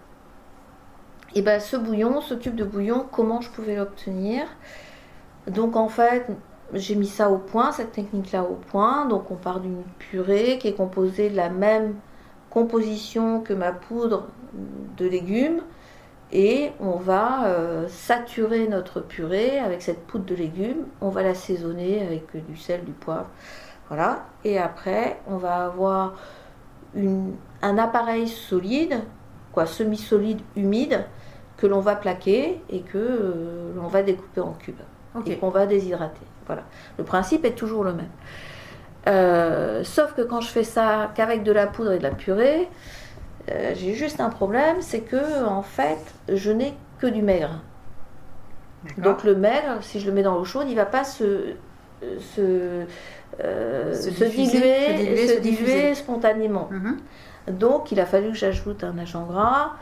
[1.34, 4.46] et ben ce bouillon, ce tube de bouillon, comment je pouvais l'obtenir?
[5.46, 6.26] Donc en fait,
[6.74, 9.06] j'ai mis ça au point, cette technique-là au point.
[9.06, 11.94] Donc on part d'une purée qui est composée de la même
[12.50, 14.28] composition que ma poudre
[14.96, 15.60] de légumes.
[16.30, 20.86] Et on va euh, saturer notre purée avec cette poudre de légumes.
[21.00, 23.30] On va l'assaisonner avec du sel, du poivre.
[23.88, 24.26] Voilà.
[24.44, 26.16] Et après, on va avoir
[27.62, 29.00] un appareil solide,
[29.52, 31.04] quoi, semi-solide, humide,
[31.58, 34.80] que l'on va plaquer et que euh, l'on va découper en cubes
[35.26, 36.24] et qu'on va déshydrater.
[36.46, 36.62] Voilà.
[36.96, 38.08] Le principe est toujours le même.
[39.08, 42.68] Euh, sauf que quand je fais ça qu'avec de la poudre et de la purée,
[43.50, 45.98] euh, j'ai juste un problème, c'est que en fait,
[46.32, 47.60] je n'ai que du maigre.
[48.96, 51.54] Donc le maigre, si je le mets dans l'eau chaude, il ne va pas se,
[52.00, 52.84] se,
[53.40, 56.68] se, diluer, se, diluer spontanément.
[56.70, 56.98] Mhm.
[57.50, 59.72] Donc il a fallu que j'ajoute un agent gras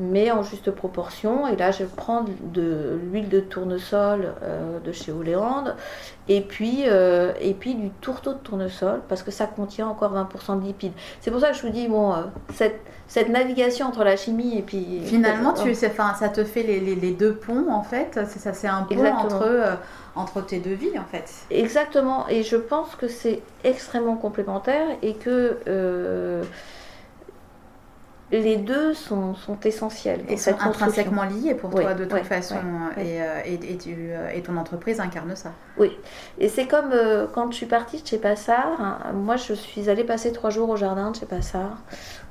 [0.00, 1.46] mais en juste proportion.
[1.46, 5.76] Et là, je vais prendre de l'huile de tournesol euh, de chez Oléande
[6.28, 10.60] et puis, euh, et puis du tourteau de tournesol parce que ça contient encore 20%
[10.60, 10.92] de lipides.
[11.20, 12.22] C'est pour ça que je vous dis, bon, euh,
[12.54, 15.02] cette, cette, navigation entre la chimie et puis.
[15.04, 18.18] Finalement, tu, enfin, ça te fait les, les, deux ponts en fait.
[18.26, 19.78] C'est ça, c'est un pont entre,
[20.14, 21.30] entre tes deux vies en fait.
[21.50, 22.26] Exactement.
[22.28, 25.58] Et je pense que c'est extrêmement complémentaire et que
[28.38, 30.20] les deux sont, essentiels.
[30.28, 32.56] Et sont intrinsèquement liés pour toi de toute façon.
[32.96, 35.52] et, euh, euh, et, ton entreprise incarne ça.
[35.78, 35.90] Oui.
[36.38, 38.80] Et c'est comme euh, quand je suis partie de chez Passard.
[38.80, 41.78] Hein, moi, je suis allée passer trois jours au jardin de chez Passard,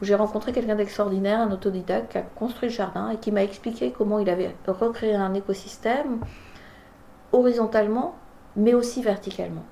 [0.02, 3.44] où j'ai rencontré quelqu'un d'extraordinaire, un autodidacte qui a construit le jardin et qui m'a
[3.44, 6.20] expliqué comment il avait recréé un écosystème
[7.32, 8.16] horizontalement,
[8.56, 9.66] mais aussi verticalement.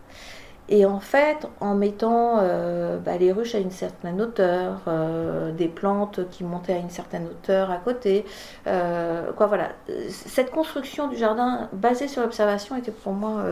[0.70, 5.70] Et en fait, en mettant euh, bah, les ruches à une certaine hauteur, euh, des
[5.70, 8.26] plantes qui montaient à une certaine hauteur à côté,
[8.68, 9.70] euh, quoi voilà.
[10.10, 13.44] Cette construction du jardin basée sur l'observation était pour moi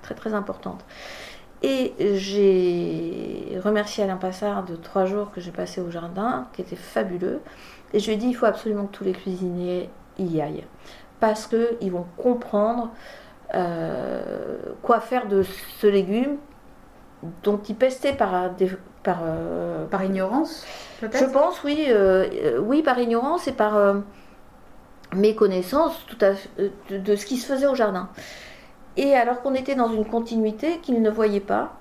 [0.00, 0.84] très très importante.
[1.62, 6.74] Et j'ai remercié Alain Passard de trois jours que j'ai passé au jardin, qui était
[6.74, 7.40] fabuleux.
[7.92, 10.64] Et je lui ai dit il faut absolument que tous les cuisiniers y aillent,
[11.20, 12.90] parce qu'ils vont comprendre
[14.82, 15.42] quoi faire de
[15.78, 16.38] ce légume
[17.42, 18.50] dont il pestait par,
[19.02, 20.66] par, euh, par ignorance,
[21.00, 23.94] Je pense, oui, euh, oui, par ignorance et par euh,
[25.14, 26.32] méconnaissance tout à,
[26.90, 28.08] de, de, ce qui se faisait au jardin.
[28.96, 31.72] Et alors qu'on était dans une continuité qu'il ne voyait pas.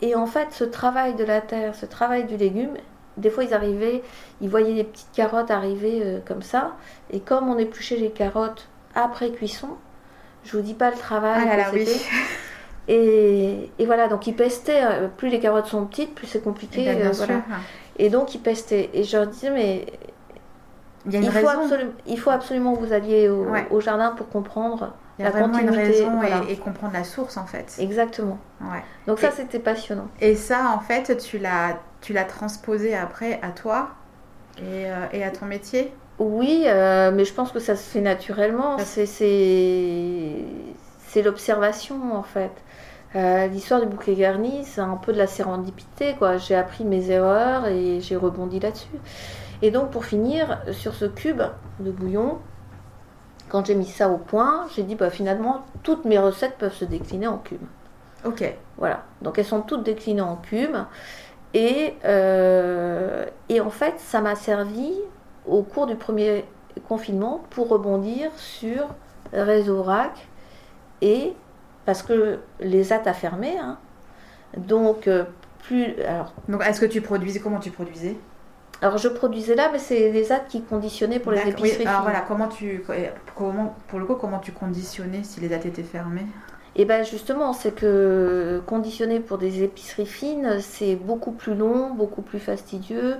[0.00, 2.74] Et en fait, ce travail de la terre, ce travail du légume,
[3.16, 4.02] des fois ils arrivaient,
[4.40, 6.72] ils voyaient des petites carottes arriver comme ça.
[7.10, 9.68] Et comme on épluchait les carottes après cuisson,
[10.44, 11.78] je vous dis pas le travail ah que.
[12.88, 14.84] Et, voilà, donc ils pestaient.
[14.84, 16.84] Euh, plus les carottes sont petites, plus c'est compliqué.
[16.84, 17.12] Et, euh,
[17.98, 18.90] et donc ils pestaient.
[18.92, 19.86] Et je leur disais, mais
[21.06, 21.48] il, il, faut
[22.06, 25.58] il, faut absolument que vous alliez au, jardin pour comprendre il y a la vraiment
[25.58, 26.02] continuité.
[26.02, 27.76] Une raison et, comprendre la source en fait.
[27.78, 28.38] Exactement.
[28.60, 28.82] Ouais.
[29.06, 30.08] Donc ça c'était passionnant.
[30.20, 33.90] Et ça en fait tu l'as tu l'as transposé après à toi
[34.58, 35.92] et, euh, et à ton métier?
[36.18, 38.78] Oui, mais je pense que ça se fait naturellement.
[38.78, 39.06] C'est
[41.12, 42.52] c'est l'observation en fait.
[43.14, 46.14] Euh, l'histoire du bouclier garni, c'est un peu de la sérendipité.
[46.18, 46.38] quoi.
[46.38, 48.98] J'ai appris mes erreurs et j'ai rebondi là-dessus.
[49.60, 51.42] Et donc, pour finir, sur ce cube
[51.80, 52.38] de bouillon,
[53.48, 56.84] quand j'ai mis ça au point, j'ai dit bah, finalement, toutes mes recettes peuvent se
[56.84, 57.60] décliner en cubes.
[58.24, 58.54] Ok.
[58.78, 59.02] Voilà.
[59.20, 60.76] Donc, elles sont toutes déclinées en cubes.
[61.54, 64.92] Et, euh, et en fait, ça m'a servi
[65.46, 66.46] au cours du premier
[66.88, 68.88] confinement pour rebondir sur
[69.32, 70.12] Réseau RAC
[71.02, 71.34] et
[71.84, 73.56] parce que les AT a fermé.
[73.58, 73.78] hein.
[74.56, 75.24] Donc, euh,
[75.64, 75.94] plus.
[76.02, 78.16] Alors, Donc, est-ce que tu produisais Comment tu produisais?
[78.80, 81.86] Alors, je produisais là, mais c'est les AT qui conditionnaient pour les D'accord, oui, épiceries.
[81.86, 82.84] alors voilà, comment tu,
[83.36, 86.26] comment, pour le coup, comment tu conditionnais si les dates étaient fermées
[86.74, 92.22] Et bien justement, c'est que conditionner pour des épiceries fines, c'est beaucoup plus long, beaucoup
[92.22, 93.16] plus fastidieux.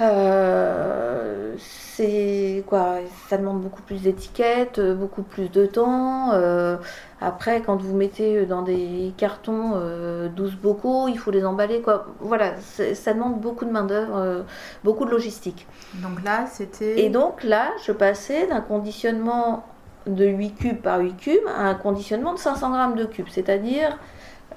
[0.00, 2.96] Euh, c'est quoi
[3.28, 6.32] Ça demande beaucoup plus d'étiquettes, euh, beaucoup plus de temps.
[6.32, 6.76] Euh,
[7.20, 11.82] après, quand vous mettez dans des cartons euh, 12 bocaux, il faut les emballer.
[11.82, 12.06] Quoi.
[12.20, 14.44] Voilà, ça demande beaucoup de main-d'œuvre,
[14.84, 15.66] beaucoup de logistique.
[16.02, 17.00] Donc là, c'était.
[17.00, 19.64] Et donc là, je passais d'un conditionnement
[20.06, 23.98] de 8 cubes par 8 cubes à un conditionnement de 500 grammes de cubes, c'est-à-dire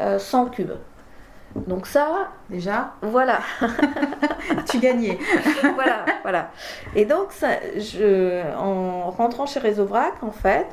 [0.02, 0.72] euh, 100 cubes.
[1.56, 3.40] Donc ça, déjà, voilà,
[4.70, 5.18] tu gagnais.
[5.76, 6.52] voilà, voilà.
[6.96, 10.68] Et donc, ça, je, en rentrant chez Réseau Vrac, en fait,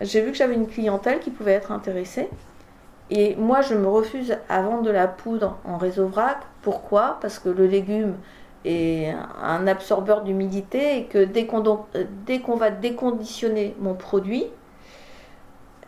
[0.00, 2.28] j'ai vu que j'avais une clientèle qui pouvait être intéressée.
[3.10, 6.38] Et moi, je me refuse à vendre de la poudre en Réseau Vrac.
[6.62, 7.18] Pourquoi?
[7.20, 8.14] Parce que le légume
[8.64, 13.94] est un absorbeur d'humidité et que dès qu'on donc- euh, dès qu'on va déconditionner mon
[13.94, 14.46] produit,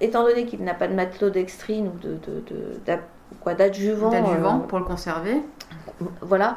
[0.00, 2.98] étant donné qu'il n'a pas de matelot dextrine ou de, de,
[3.40, 5.42] quoi, d'adjuvant, D'adjuvant euh, pour le conserver.
[6.20, 6.56] voilà.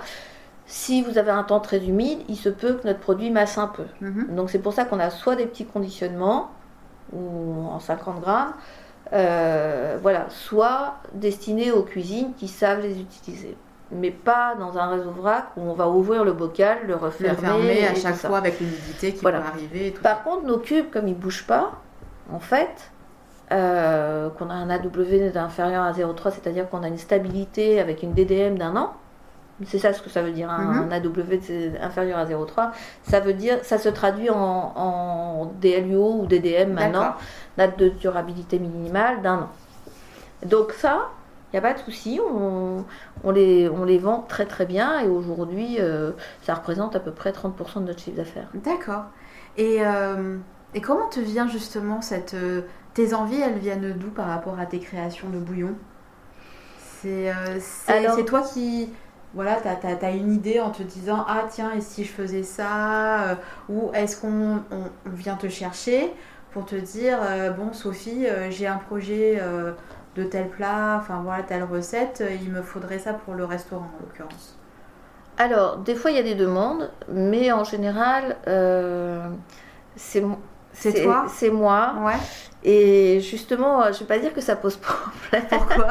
[0.66, 3.68] Si vous avez un temps très humide, il se peut que notre produit masse un
[3.68, 3.84] peu.
[4.02, 4.36] Mhm.
[4.36, 6.52] Donc c'est pour ça qu'on a soit des petits conditionnements,
[7.12, 8.54] ou en 50 grammes,
[9.12, 13.58] euh, voilà, soit destinés aux cuisines qui savent les utiliser.
[13.92, 17.36] Mais pas dans un réseau vrac où on va ouvrir le bocal, le Le refermer.
[17.38, 18.28] fermer à chaque ça.
[18.30, 19.42] fois avec l'humidité qui Voilà.
[19.42, 19.88] peut arriver.
[19.88, 21.74] Et tout Par contre, nos cubes, comme ils bougent pas,
[22.32, 22.92] en fait,
[23.54, 28.14] euh, qu'on a un AW inférieur à 0,3, c'est-à-dire qu'on a une stabilité avec une
[28.14, 28.94] DDM d'un an.
[29.66, 30.92] C'est ça ce que ça veut dire, hein, Mhm.
[30.92, 32.72] un AW inférieur à 0,3.
[33.04, 37.14] Ça veut dire, ça se traduit en, en DLUO ou DDM maintenant,
[37.58, 39.50] date de durabilité minimale d'un an.
[40.46, 41.10] Donc ça,
[41.54, 42.84] il n'y a pas de souci, on,
[43.24, 47.12] on les, on les vend très très bien et aujourd'hui, euh, ça représente à peu
[47.12, 48.48] près 30% de notre chiffre d'affaires.
[48.56, 49.04] D'accord.
[49.56, 50.38] Et, euh,
[50.74, 52.36] et comment te vient justement cette.
[52.94, 55.76] Tes envies, elles viennent d'où par rapport à tes créations de bouillon?
[57.02, 58.90] C'est euh, c'est- toi qui.
[59.34, 63.24] Voilà, tu as, une idée en te disant Ah, tiens, et si je faisais ça
[63.24, 63.36] euh,
[63.68, 66.14] Ou est-ce qu'on on- on vient te chercher?
[66.52, 69.42] Pour te dire euh, Bon, Sophie, euh, j'ai un projet
[70.16, 74.06] de tel plat, enfin voilà, telle recette, il me faudrait ça pour le restaurant en
[74.06, 74.56] l'occurrence.
[75.40, 78.38] Alors, des fois, il y a des demandes, mais en général,
[79.96, 80.24] c'est
[80.74, 81.26] C'est toi?
[81.28, 81.96] C'est moi.
[82.04, 82.18] Ouais.
[82.66, 85.44] Et justement, euh, je vais pas dire que ça pose problème.
[85.50, 85.90] Pourquoi?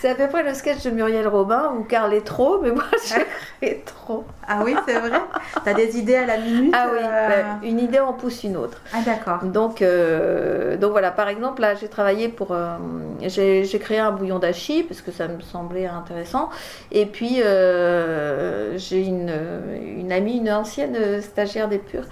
[0.00, 2.84] C'est à peu près le sketch de Muriel Robin où Carl est trop, mais moi
[2.92, 3.14] je
[3.60, 4.24] crée trop.
[4.46, 5.10] Ah oui, c'est vrai?
[5.64, 7.28] T'as des idées à la minute Ah oui, euh,
[7.62, 8.80] ouais, une idée en pousse une autre.
[8.94, 9.42] Ah d'accord.
[9.44, 12.52] Donc, euh, donc voilà, par exemple, là j'ai travaillé pour.
[12.52, 12.76] euh,
[13.22, 16.50] j'ai créé un bouillon d'achi parce que ça me semblait intéressant.
[16.92, 19.32] Et puis euh, j'ai une,
[19.98, 22.04] une amie, une ancienne stagiaire des Purs.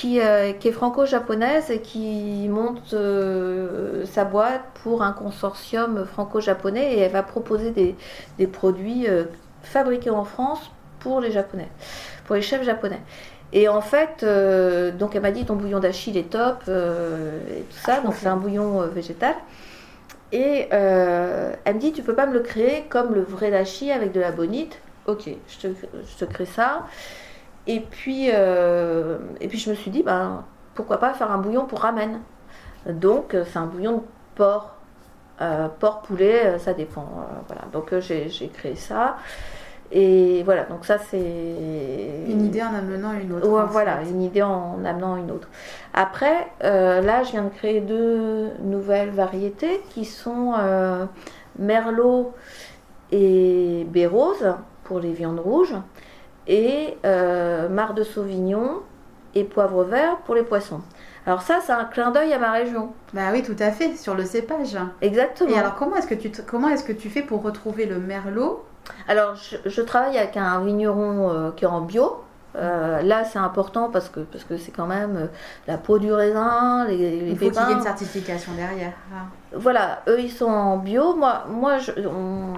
[0.00, 6.94] Qui, euh, qui est franco-japonaise et qui monte euh, sa boîte pour un consortium franco-japonais
[6.94, 7.94] et elle va proposer des,
[8.38, 9.24] des produits euh,
[9.62, 10.70] fabriqués en France
[11.00, 11.68] pour les japonais,
[12.24, 13.02] pour les chefs japonais.
[13.52, 14.24] Et en fait,
[14.98, 18.14] donc elle m'a dit ton bouillon d'achi il est top et tout ça, Ah, donc
[18.14, 19.34] c'est un bouillon végétal.
[20.32, 24.12] Et elle me dit tu peux pas me le créer comme le vrai dashi avec
[24.12, 24.78] de la bonite.
[25.06, 26.86] Ok, je te, je te crée ça.
[27.66, 30.44] Et puis, euh, et puis je me suis dit ben
[30.74, 32.20] pourquoi pas faire un bouillon pour ramen.
[32.86, 34.02] Donc euh, c'est un bouillon de
[34.34, 34.74] porc,
[35.42, 37.00] Euh, porc poulet, ça dépend.
[37.02, 39.16] euh, voilà, donc j'ai créé ça.
[39.92, 41.18] Et voilà, donc ça c'est
[42.28, 43.48] Une idée en amenant une autre.
[43.48, 44.10] Ouais, voilà, fait.
[44.10, 45.48] une idée en amenant une autre.
[45.94, 50.54] Après, là, je viens de créer deux nouvelles variétés qui sont
[51.58, 52.32] Merlot
[53.10, 54.54] et Bérose
[54.84, 55.74] pour les viandes rouges
[56.50, 58.82] et euh, de Sauvignon
[59.34, 60.80] et Poivre vert pour les poissons.
[61.24, 62.92] Alors ça, c'est un clin d'œil à ma région.
[63.14, 64.76] Bah oui, tout à fait, sur le cépage.
[65.00, 65.50] Exactement.
[65.50, 67.98] Et alors comment est-ce que tu te- comment est-ce que tu fais pour retrouver le
[67.98, 68.64] merlot?
[69.06, 72.24] Alors, je, je travaille avec un vigneron euh, qui est en bio.
[72.56, 75.26] Euh, là, c'est important parce que parce que c'est quand même euh,
[75.68, 78.92] la peau du raisin, les, les Il faut qu'il y ait une certification derrière.
[79.14, 79.26] Ah.
[79.54, 81.14] Voilà, eux ils sont en bio.
[81.14, 82.54] Moi, moi, je- on-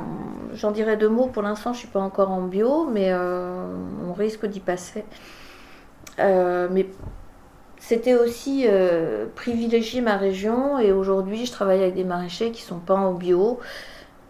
[0.55, 1.27] j'en dirais deux mots.
[1.27, 3.67] Pour l'instant, je suis pas encore en bio, mais euh,
[4.09, 5.05] on risque d'y passer.
[6.19, 6.87] Mais
[7.79, 8.67] c'était aussi
[9.35, 13.59] privilégier ma région et aujourd'hui, je travaille avec des maraîchers qui sont pas en bio.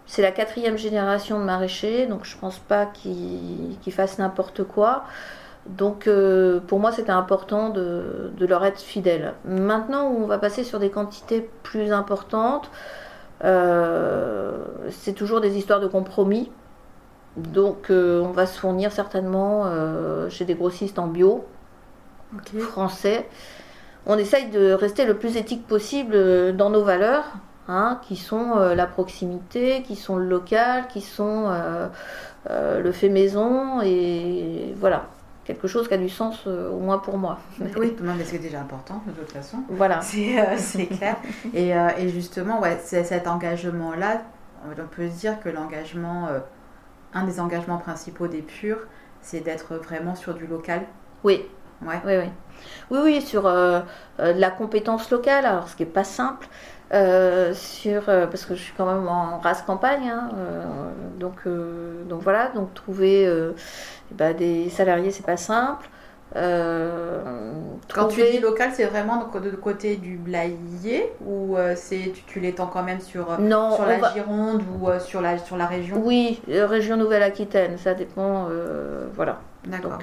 [0.05, 5.03] C'est la quatrième génération de maraîchers, donc je pense pas qu'ils qu'ils fassent n'importe quoi.
[5.67, 9.33] Donc euh, pour moi c'était important de, de, leur être fidèle.
[9.45, 12.69] Maintenant on va passer sur des quantités plus importantes,
[13.45, 14.57] euh,
[14.89, 16.51] c'est toujours des histoires de compromis.
[17.37, 19.65] Donc euh, on va se fournir certainement
[20.29, 21.45] chez des grossistes en bio,
[22.59, 23.27] français.
[24.05, 27.25] On essaye de rester le plus éthique possible dans nos valeurs.
[27.69, 31.49] Hein, qui sont la proximité, qui sont le local, qui sont
[32.49, 35.05] le fait maison, et voilà
[35.45, 37.39] quelque chose qui a du sens euh, au moins pour moi.
[37.77, 39.57] Oui, mais c'est déjà important de toute façon.
[39.69, 40.01] Voilà.
[40.01, 41.17] C'est euh, clair.
[41.53, 44.21] et, euh, et, justement, ouais, cet engagement-là,
[44.65, 46.29] on peut se dire que l'engagement,
[47.13, 48.79] un des engagements principaux des purs,
[49.21, 50.83] c'est d'être vraiment sur du local.
[51.23, 51.45] Oui.
[51.85, 52.01] Ouais.
[52.05, 52.29] Oui, oui.
[52.91, 53.51] Oui, oui, sur
[54.17, 56.47] la compétence locale, alors ce qui n'est pas simple.
[57.53, 60.29] sur parce que je suis quand même en race campagne hein,
[61.19, 61.47] donc
[62.07, 63.27] donc voilà donc trouver
[64.13, 65.89] bah, des salariés, c'est pas simple.
[66.35, 67.21] Euh,
[67.93, 70.57] quand tu dis local, c'est vraiment de côté du Blaye
[71.23, 75.37] ou euh, c'est tu, l'étends quand même sur, euh, sur la Gironde ou sur, la,
[75.37, 76.01] sur la région?
[76.03, 78.47] Oui, région Nouvelle-Aquitaine, ça dépend.
[79.15, 79.39] voilà.
[79.65, 79.99] D'accord.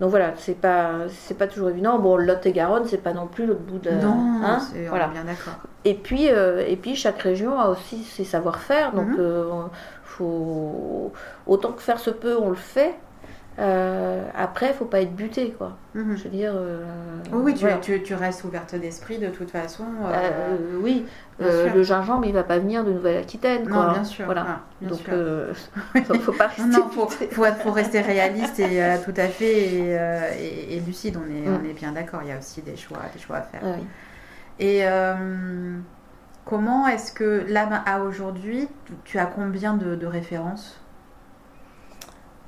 [0.00, 1.98] Donc, voilà, c'est pas c'est pas toujours évident.
[1.98, 3.90] Bon, Lot et Garonne, c'est pas non plus l'autre bout de.
[3.90, 5.08] Non, hein voilà.
[5.08, 5.54] bien d'accord.
[5.84, 9.68] Et puis et puis chaque région a aussi ses savoir-faire, donc mhm
[11.46, 12.94] autant que faire se peut, on le fait.
[13.58, 15.76] Euh, après, il faut pas être buté, quoi.
[15.94, 16.16] Mhm.
[16.16, 16.52] Je veux dire.
[16.54, 16.84] Euh,
[17.32, 19.84] oui, tu, tu, restes ouverte d'esprit de toute façon.
[20.06, 21.04] Euh, oui,
[21.40, 24.26] le gingembre, il va pas venir de Nouvelle-Aquitaine, Non, bien sûr.
[24.26, 24.46] Voilà.
[24.48, 25.00] Ah, Donc,
[25.94, 26.64] il faut pas rester.
[26.64, 29.74] non, faut, faut, rester réaliste et tout à fait
[30.70, 31.16] et, lucide.
[31.16, 31.70] On est, on mm.
[31.70, 32.20] est bien d'accord.
[32.22, 33.62] Il y a aussi des choix, des choix à faire.
[33.64, 33.78] Ah
[34.60, 34.84] et
[36.48, 38.68] Comment est-ce que là, à aujourd'hui,
[39.04, 40.80] tu as combien de, références?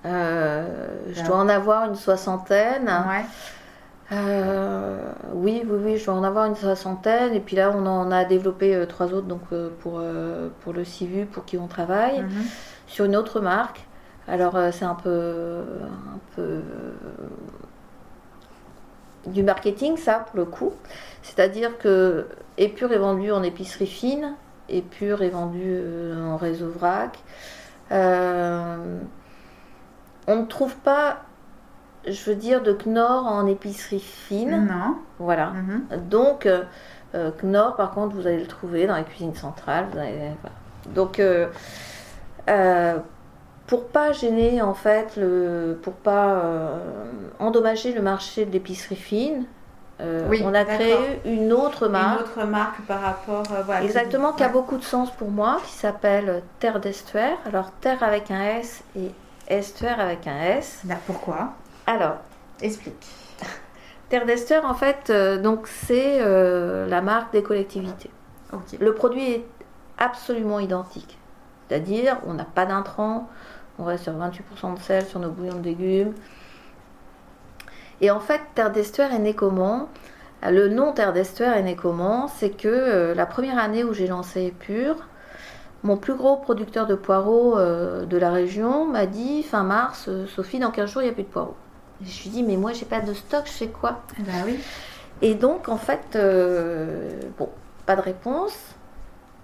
[0.05, 2.87] Euh, Je dois en avoir une soixantaine.
[3.09, 3.25] Ouais.
[4.13, 7.35] Euh, oui, oui, oui, je dois en avoir une soixantaine.
[7.35, 9.43] Et puis là, on en a développé euh, trois autres donc,
[9.81, 10.03] pour,
[10.61, 12.45] pour le CIVU, pour qui on travaille, mhm.
[12.87, 13.81] sur une autre marque.
[14.29, 16.61] Alors, c'est un peu, un peu
[19.27, 20.73] du marketing, ça, pour le coup.
[21.23, 22.27] C'est-à-dire que
[22.59, 24.35] Épure est vendu en épicerie fine,
[24.69, 25.81] Épure est vendu
[26.17, 27.19] en réseau vrac.
[27.93, 28.77] Euh,
[30.31, 31.19] on ne trouve pas,
[32.07, 34.67] je veux dire, de Knorr en épicerie fine.
[34.67, 34.97] Non.
[35.19, 35.51] Voilà.
[35.51, 35.85] Mhm.
[36.09, 39.87] Donc, euh, Knorr, par contre, vous allez le trouver dans la cuisine centrale.
[40.95, 41.21] Donc,
[43.67, 46.43] pour pas gêner en fait, le, pour pas
[47.39, 49.45] endommager le marché de l'épicerie fine,
[50.01, 52.21] euh, on a créé une autre marque.
[52.21, 53.45] Une autre marque par rapport.
[53.53, 57.37] Euh, Exactement, qui a beaucoup de sens pour moi, qui s'appelle Terre d'Estuaire.
[57.47, 59.11] Alors, Terre avec un S et
[59.51, 60.83] Estuaire avec un S.
[61.07, 61.53] pourquoi?
[61.87, 62.17] Alors,
[62.63, 63.07] explique.
[64.09, 68.11] Terre d'Estuaire, en fait, euh, donc c'est la marque des collectivités.
[68.81, 69.45] Le produit est
[69.99, 71.19] absolument identique.
[71.69, 73.29] C'est-à-dire, on n'a pas d'intrants,
[73.79, 76.15] on reste sur 28% de sel sur nos bouillons de légumes.
[78.01, 79.89] Et en fait, Terre d'Estuaire est né comment?
[80.43, 82.29] Le nom Terre d'Estuaire est né comment?
[82.29, 84.97] C'est que euh, la première année où j'ai lancé Épure,
[85.83, 90.27] mon plus gros producteur de poireaux euh, de la région m'a dit fin mars, euh,
[90.27, 91.57] Sophie, dans 15 jours, il n'y a plus de poireaux.
[92.03, 94.01] je lui ai dit, mais moi, j'ai pas de stock, je sais quoi?
[94.19, 94.59] Bah oui.
[95.23, 96.17] Et donc, en fait,
[97.39, 97.49] bon,
[97.87, 98.57] pas de réponse.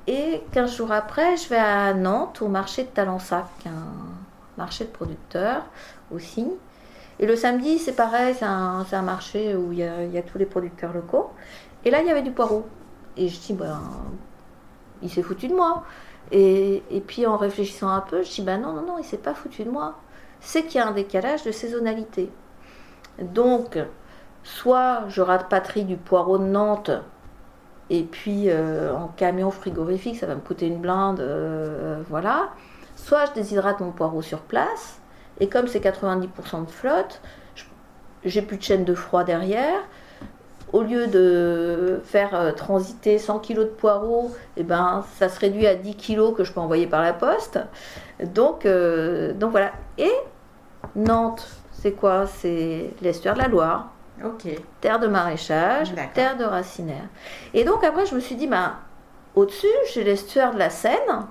[0.07, 4.17] Et 15 jours après, je vais à Nantes, au marché de Talensac, un
[4.57, 5.65] marché de producteurs
[6.13, 6.47] aussi.
[7.19, 10.93] Et le samedi, c'est pareil, c'est un, marché où il y, a, tous les producteurs
[10.93, 11.31] locaux.
[11.85, 12.67] Et là, il y avait du poireau.
[13.17, 13.81] Et je dis, ben,
[15.03, 15.83] il s'est foutu de moi.
[16.33, 19.35] Et, puis en réfléchissant un peu, je dis, ben non, non, non, il s'est pas
[19.35, 19.95] foutu de moi.
[20.41, 22.31] C'est qu'il y a un décalage de saisonnalité.
[23.21, 23.79] Donc,
[24.43, 26.91] soit je patrie du poireau de Nantes,
[27.89, 32.51] et puis euh, en camion frigorifique, ça va me coûter une blinde, euh, voilà.
[32.97, 35.01] Soit je déshydrate mon poireau sur place,
[35.41, 37.21] et comme c'est 90% de flotte,
[38.25, 39.81] j'ai plus de chaîne de froid derrière.
[40.77, 45.41] Au lieu de faire euh, transiter 100 kg de poireaux, et eh ben, ça se
[45.41, 47.59] réduit à 10 kg que je peux envoyer par la poste.
[48.23, 49.73] Donc, euh, donc voilà.
[49.97, 50.13] Et
[50.95, 52.27] Nantes, c'est quoi?
[52.27, 53.91] C'est l'estuaire de la Loire.
[54.23, 54.49] Ok.
[54.83, 57.09] Terre de maraîchage, terre de racinaire.
[57.55, 58.75] Et donc après, je me suis dit, ben,
[59.35, 61.25] au-dessus, j'ai l'estuaire de la Seine.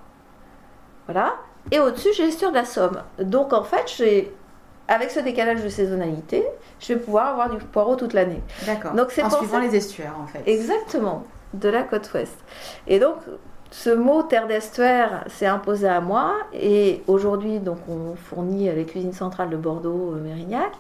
[1.06, 1.36] Voilà.
[1.70, 3.04] Et au-dessus, j'ai l'estuaire de la Somme.
[3.20, 4.36] Donc en fait, j'ai
[4.88, 6.44] avec ce décalage de saisonnalité,
[6.80, 8.42] je vais pouvoir avoir du poireau toute l'année.
[8.66, 8.94] D'accord.
[8.94, 10.44] Donc c'est en suivant les estuaires en fait.
[10.46, 12.36] Exactement, de la côte ouest.
[12.88, 13.18] Et donc
[13.72, 19.14] ce mot terre d'estuaire s'est imposé à moi et aujourd'hui donc on fournit les cuisines
[19.14, 20.72] centrales de Bordeaux, Mérignac.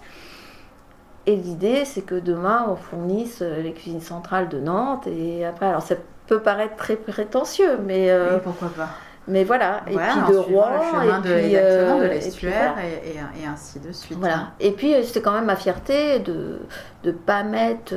[1.25, 5.81] Et l'idée c'est que demain on fournisse les cuisines centrales de Nantes et après alors
[5.81, 5.95] ça
[6.27, 8.11] peut paraître très prétentieux mais
[8.43, 8.89] pourquoi pas
[9.27, 10.69] mais voilà, et puis de Rouen,
[11.01, 14.17] et puis de euh, l'estuaire et, ainsi de suite.
[14.19, 14.51] Voilà.
[14.59, 16.59] Et puis euh, c'était quand même ma fierté de
[17.03, 17.93] ne pas mettre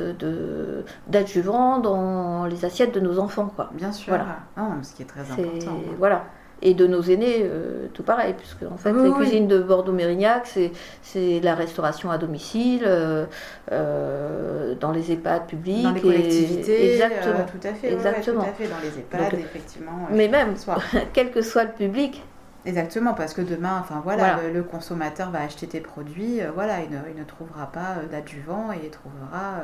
[1.07, 3.69] d'adjuvant dans les assiettes de nos enfants, quoi.
[3.73, 4.09] Bien sûr.
[4.09, 4.37] Voilà.
[4.57, 5.77] Ah, ce qui est très important.
[5.97, 6.23] Voilà
[6.61, 10.59] et de nos aînés, euh, tout pareil, puisque en fait, les cuisines de Bordeaux-Mérignac,
[11.01, 13.25] c'est la restauration à domicile, euh,
[13.71, 15.83] euh, dans les EHPAD publics.
[15.83, 17.45] Dans les collectivités, exactement.
[17.45, 17.93] tout à fait.
[17.93, 18.43] Exactement.
[18.43, 20.07] tout à fait, dans les EHPAD, effectivement.
[20.11, 20.55] Mais même,
[21.13, 22.23] quel que soit le public.
[22.65, 26.99] Exactement, parce que demain, enfin voilà, Le, consommateur va acheter tes produits, voilà, il ne,
[27.13, 29.61] il ne trouvera pas d'adjuvant et il trouvera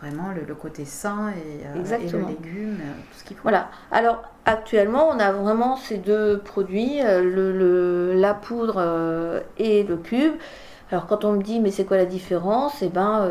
[0.00, 3.42] vraiment le, côté sain et, euh, et, le légume, euh, tout ce qu'il faut.
[3.42, 3.68] Voilà.
[3.90, 10.34] Alors actuellement, on a vraiment ces deux produits, euh, le, la poudre et le cube.
[10.90, 12.82] Alors quand on me dit mais c'est quoi la différence?
[12.82, 13.28] Eh ben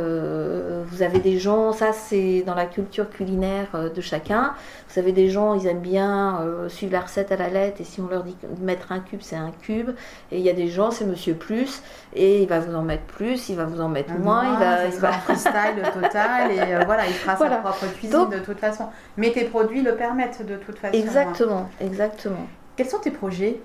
[0.99, 4.53] vous avez des gens, ça c'est dans la culture culinaire euh, de chacun.
[4.89, 7.85] Vous avez des gens, ils aiment bien euh, suivre la recette à la lettre et
[7.85, 9.91] si on leur dit de mettre un cube, c'est un cube.
[10.33, 11.81] Et il y a des gens, c'est Monsieur Plus
[12.13, 14.85] et il va vous en mettre plus, il va vous en mettre moins, il va,
[14.87, 15.13] il va...
[15.13, 18.87] freestyle total et voilà, il fera sa propre cuisine de toute façon.
[19.15, 20.97] Mais tes produits le permettent de toute façon.
[20.97, 22.47] Exactement, exactement.
[22.75, 23.61] Quels sont tes projets?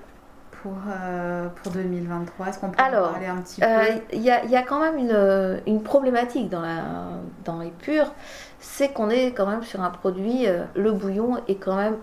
[0.65, 3.67] Pour, euh, pour 2023 Est-ce qu'on peut en parler un petit peu?
[4.15, 6.85] Il euh, y, y, a quand même une, une, problématique dans, la,
[7.45, 8.11] dans les purs,
[8.61, 11.99] c'est qu'on est quand même sur un produit, euh, le bouillon est quand même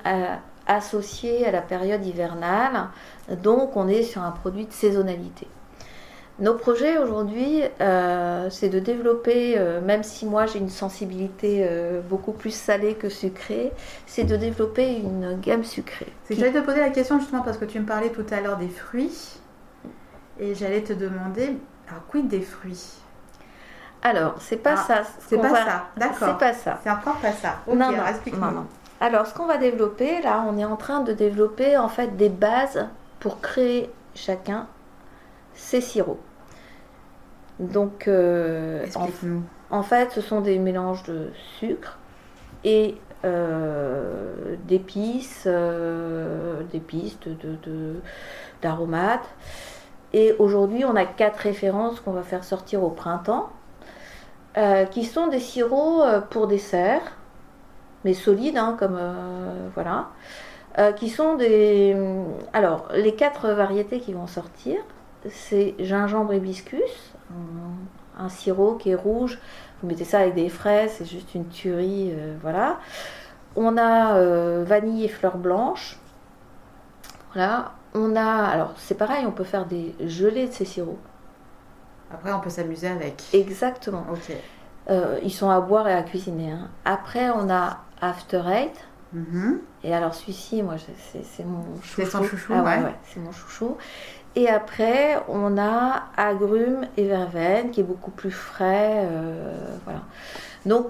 [0.68, 2.90] associé à la période hivernale,
[3.42, 5.48] donc on est sur un produit de saisonnalité.
[6.40, 12.02] Nos projets aujourd'hui, euh, c'est de développer, euh, même si moi j'ai une sensibilité euh,
[12.02, 13.72] beaucoup plus salée que sucrée,
[14.08, 16.12] c'est de développer une gamme sucrée.
[16.30, 18.70] J'allais te poser la question justement parce que tu me parlais tout à l'heure des
[18.70, 19.40] fruits
[20.40, 21.58] et j'allais te demander,
[21.88, 23.02] alors quid des fruits?
[24.02, 25.02] Alors, c'est pas ah, ça.
[25.28, 26.30] C'est pas ça, d'accord.
[26.30, 26.80] C'est pas ça.
[26.84, 27.58] C'est encore pas ça.
[27.68, 28.66] Ok, non, alors explique-moi.
[29.00, 32.30] Alors, ce qu'on va développer, là, on est en train de développer en fait des
[32.30, 32.88] bases
[33.20, 34.66] pour créer chacun
[35.62, 36.20] ses sirops.
[37.60, 38.86] Donc, euh,
[39.70, 42.00] en, fait, ce sont des mélanges de sucre
[42.64, 47.20] et euh, d'épices, euh, d'épices,
[48.64, 49.30] d'aromates.
[50.14, 53.50] et aujourd'hui, on a quatre références qu'on va faire sortir au printemps,
[54.90, 57.02] qui sont des sirops pour dessert,
[58.04, 59.00] mais solides, hein, comme
[59.76, 60.10] voilà,
[60.98, 61.96] qui sont des.
[62.52, 64.78] Alors, les quatre variétés qui vont sortir,
[65.30, 67.14] c'est gingembre hibiscus,
[68.18, 69.40] un, sirop qui est rouge.
[69.82, 72.80] Vous mettez ça avec des fraises, c'est juste une tuerie, euh, voilà.
[73.56, 76.00] On a euh, vanille et fleurs blanches.
[77.34, 77.74] Voilà.
[77.94, 80.98] On a, alors c'est pareil, on peut faire des gelées de ces sirops.
[82.14, 83.24] Après, on peut s'amuser avec.
[83.34, 84.06] Exactement.
[84.12, 84.36] Ok.
[84.90, 86.52] Euh, ils sont à boire et à cuisiner.
[86.52, 86.70] Hein.
[86.86, 88.74] Après, on a After Eight.
[89.16, 89.60] Mm-hmm.
[89.84, 92.02] Et alors, celui-ci, moi, c'est mon chouchou.
[92.02, 92.96] C'est son chouchou, ah, ouais.
[93.04, 93.78] c'est mon chouchou.
[94.36, 99.06] Et après, on a agrumes et verveine qui est beaucoup plus frais.
[99.06, 100.02] Euh, voilà.
[100.66, 100.88] Donc,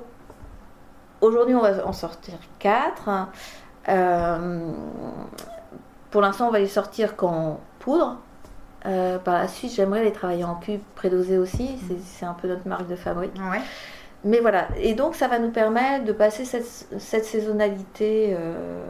[1.21, 3.09] aujourd'hui, on va en sortir quatre.
[3.89, 4.71] Euh,
[6.11, 8.17] pour l'instant, on va les sortir qu'en poudre.
[8.85, 11.79] Euh, par la suite, j'aimerais les travailler en cube prédosé aussi.
[12.03, 13.33] C'est un peu notre marque de fabrique.
[13.35, 13.61] Ouais
[14.23, 18.83] mais voilà, et donc ça va nous permettre de passer cette, saisonnalité, euh,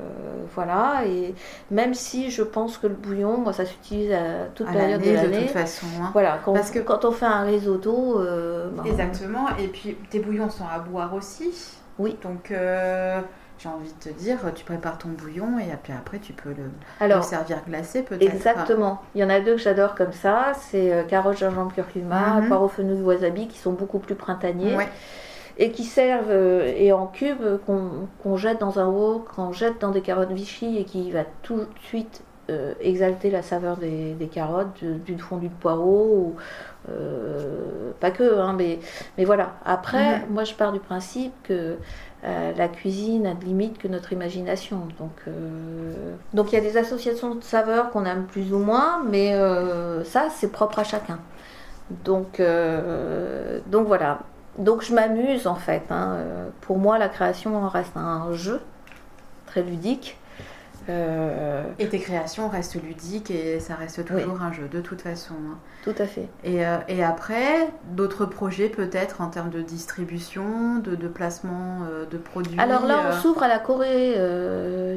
[0.54, 1.34] voilà, et
[1.70, 5.38] même si je pense que le bouillon, moi ça s'utilise à toute période de l'année.
[5.38, 5.86] De toute façon.
[6.02, 6.10] Hein.
[6.12, 8.20] Voilà, quand, Parce que quand on fait un risotto.
[8.20, 11.54] Euh, ben, Exactement, et puis tes bouillons sont à boire aussi.
[11.98, 12.18] Oui.
[12.22, 12.52] Donc.
[12.52, 13.22] Euh,
[13.62, 17.22] j'ai envie de te dire, tu prépares ton bouillon et puis après tu peux le,
[17.22, 18.34] servir glacé peut-être.
[18.34, 19.02] Exactement.
[19.16, 22.68] Il y en a deux que j'adore comme ça, c'est carottes, gingembre, curcuma, mm poireaux,
[22.68, 24.76] fenouil, wasabi qui sont beaucoup plus printaniers.
[24.76, 24.90] Ouais
[25.58, 29.92] et qui servent euh, et en cube qu'on jette dans un wok, qu'on jette dans
[29.92, 34.84] des carottes Vichy et qui va tout de suite euh, exalter la saveur des, carottes,
[34.84, 36.36] d'une fondue de poireaux, ou,
[36.90, 38.80] euh, pas que, hein, mais,
[39.18, 39.54] mais voilà.
[39.64, 40.26] Après, mhm.
[40.32, 41.78] moi je pars du principe que
[42.24, 44.88] la cuisine a de limite que notre imagination.
[45.00, 45.34] Donc,
[46.34, 49.34] donc il y a des associations de saveurs qu'on aime plus ou moins, mais
[50.04, 51.20] ça c'est propre à chacun.
[52.04, 52.42] Donc,
[53.68, 54.20] donc voilà
[54.58, 55.84] donc je m'amuse en fait.
[55.90, 56.16] Hein.
[56.16, 58.62] Euh, pour moi, la création reste un jeu
[59.48, 60.18] très ludique.
[60.90, 65.36] Euh, et tes créations restent ludiques et ça reste toujours un jeu de toute façon.
[65.36, 65.58] Hein.
[65.84, 66.28] Tout à fait.
[66.44, 72.06] Et, euh, et après, d'autres projets peut-être en termes de distribution, de, de placement euh,
[72.06, 74.16] de produits Alors là, on s'ouvre à la Corée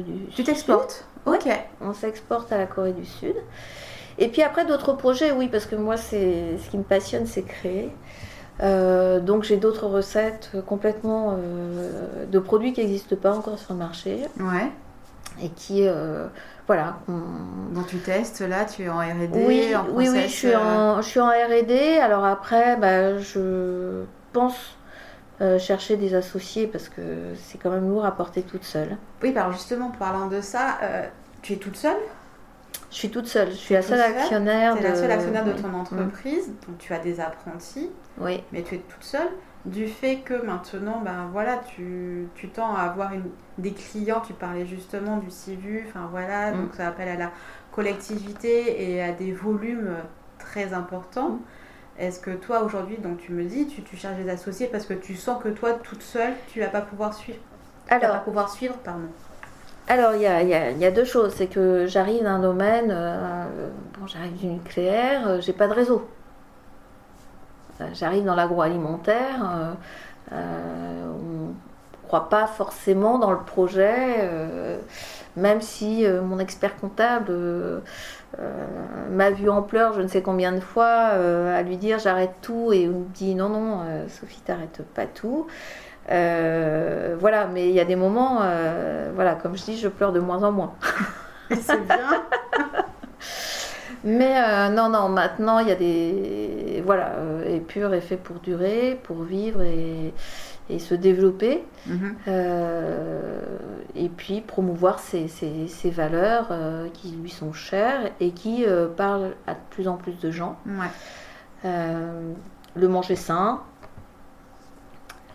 [0.03, 1.05] du Tu t'exportes?
[1.25, 1.47] Ok.
[1.81, 3.35] On s'exporte à la Corée du Sud.
[4.17, 7.43] Et puis après, d'autres projets, oui, parce que moi, c'est ce qui me passionne, c'est
[7.43, 7.91] créer.
[8.61, 11.37] donc j'ai d'autres recettes complètement
[12.31, 14.21] de produits qui n'existent pas encore sur le marché.
[14.39, 14.71] Ouais
[15.41, 16.27] et qui euh,
[16.67, 20.55] voilà dont tu testes là tu es en R&D oui en oui oui je suis
[20.55, 24.77] en je suis en R&D alors après bah, je pense
[25.41, 27.01] euh, chercher des associés parce que
[27.35, 28.97] c'est quand même lourd à porter toute seule.
[29.21, 31.05] Oui alors justement parlant de ça euh,
[31.41, 31.97] tu es toute seule?
[32.89, 33.51] Je suis toute seule.
[33.51, 34.83] Je suis la seule actionnaire de...
[34.83, 38.41] la seule actionnaire de ton entreprise donc tu as des apprentis oui.
[38.53, 39.27] mais tu es toute seule
[39.65, 43.23] du fait que maintenant, ben voilà, tu, tu tends à avoir une,
[43.57, 46.61] des clients, tu parlais justement du CIVU, enfin voilà, mm.
[46.61, 47.31] donc ça appelle à la
[47.71, 49.95] collectivité et à des volumes
[50.37, 51.29] très importants.
[51.29, 51.39] Mm.
[51.97, 54.93] Est-ce que toi aujourd'hui, donc tu me dis, tu, tu cherches des associés parce que
[54.93, 57.39] tu sens que toi, toute seule, tu vas pas pouvoir suivre?
[57.89, 59.07] Alors, vas pas pouvoir suivre, pardon.
[59.87, 61.33] Alors, il y a, y, y a, deux choses.
[61.35, 63.45] C'est que j'arrive d'un domaine, euh,
[63.97, 66.07] bon, j'arrive du nucléaire, euh, j'ai pas de réseau.
[67.81, 69.73] Euh, j'arrive dans l'agroalimentaire, euh,
[70.31, 71.53] euh, on ne
[72.07, 74.29] croit pas forcément dans le projet,
[75.35, 77.33] même si mon expert comptable
[79.09, 82.71] m'a vu en pleurs je ne sais combien de fois à lui dire j'arrête tout
[82.73, 85.47] et on me dit non non Sophie t'arrêtes pas tout.
[86.07, 88.41] Voilà mais il y a des moments
[89.15, 90.75] voilà comme je dis je pleure de moins en moins.
[91.49, 91.97] C'est bien
[94.05, 96.83] Mais euh, non, non, maintenant, il y a des.
[96.85, 100.13] Voilà, euh, pur est fait pour durer, pour vivre et,
[100.79, 101.63] se développer.
[101.87, 102.15] Mhm.
[102.27, 103.41] Euh,
[103.95, 105.27] et puis promouvoir ses,
[105.85, 106.49] valeurs
[106.93, 110.57] qui lui sont chères et qui parlent à de plus en plus de gens.
[111.63, 113.61] le manger sain,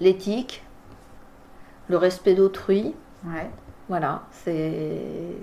[0.01, 0.63] l'éthique,
[1.89, 2.95] le respect d'autrui.
[3.89, 5.35] Voilà, c'est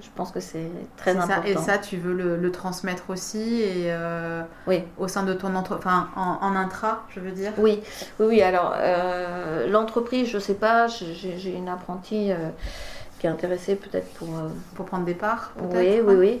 [0.00, 1.42] je pense que c'est très important.
[1.42, 1.48] Ça.
[1.48, 4.84] Et ça, tu veux le, transmettre aussi et euh, oui.
[4.98, 7.52] au sein de ton entreprise, enfin en, intra, je veux dire?
[7.58, 7.82] Oui,
[8.18, 8.42] oui, oui.
[8.42, 10.86] Alors euh, l'entreprise, je sais pas.
[10.86, 12.48] J'ai une apprentie euh,
[13.18, 14.28] qui est intéressée peut-être pour
[14.74, 15.52] pour prendre des parts.
[15.60, 16.40] Oui, oui, oui.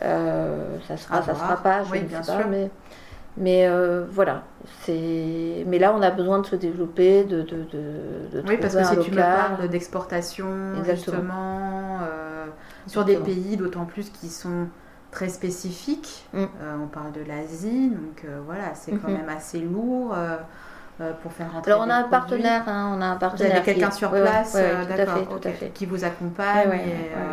[0.00, 1.84] Ça sera, ça sera pas.
[1.84, 2.46] Je oui, bien sûr.
[2.50, 2.70] mais
[3.36, 3.68] mais
[4.10, 4.42] voilà,
[4.82, 5.64] c'est.
[5.66, 8.98] Mais là, on a besoin de se développer, de de de, Oui, parce que si
[8.98, 10.48] tu me parles d'exportation,
[10.84, 12.00] justement,
[12.86, 14.68] sur des pays d'autant plus qui sont
[15.10, 16.26] très spécifiques.
[16.32, 16.38] Mm.
[16.38, 19.12] Euh, on parle de l'Asie, donc euh, voilà, c'est quand mm-hmm.
[19.12, 20.14] même assez lourd.
[20.14, 20.36] Euh,
[21.22, 23.50] pour faire rentrer Alors on a un partenaire, hein, on a un partenaire.
[23.50, 24.54] Vous avez quelqu'un sur place,
[24.88, 25.40] d'accord,
[25.74, 26.80] qui vous accompagne.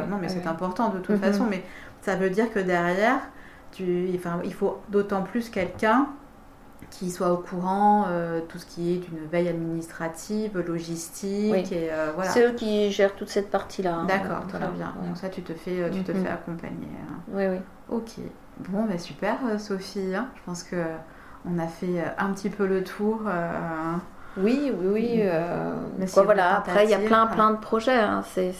[0.09, 1.19] non, mais c'est important de toute mm-hmm.
[1.19, 1.45] façon.
[1.47, 1.63] Mais
[2.01, 3.19] ça veut dire que derrière,
[3.71, 6.07] tu, enfin, il faut d'autant plus quelqu'un
[6.89, 12.11] qui soit au courant euh, tout ce qui est d'une veille administrative, logistique et euh,
[12.15, 12.29] voilà.
[12.31, 13.95] C'est eux qui gèrent toute cette partie-là.
[13.95, 14.05] Hein.
[14.05, 14.93] D'accord, très bien.
[15.05, 16.23] Donc ça, tu te fais, euh, tu te mm-hmm.
[16.23, 16.87] fais accompagner.
[17.09, 17.19] Hein.
[17.31, 17.57] Oui, oui.
[17.89, 18.11] Ok.
[18.69, 20.15] Bon, bah super, Sophie.
[20.15, 20.29] Hein.
[20.35, 20.83] Je pense que
[21.45, 23.21] on a fait un petit peu le tour.
[24.41, 25.17] Oui, oui, oui.
[25.17, 25.27] Mm.
[25.27, 26.57] Euh, voilà.
[26.57, 27.97] Après, il y a plein, plein de projets.
[27.97, 28.23] Hein.
[28.25, 28.53] C'est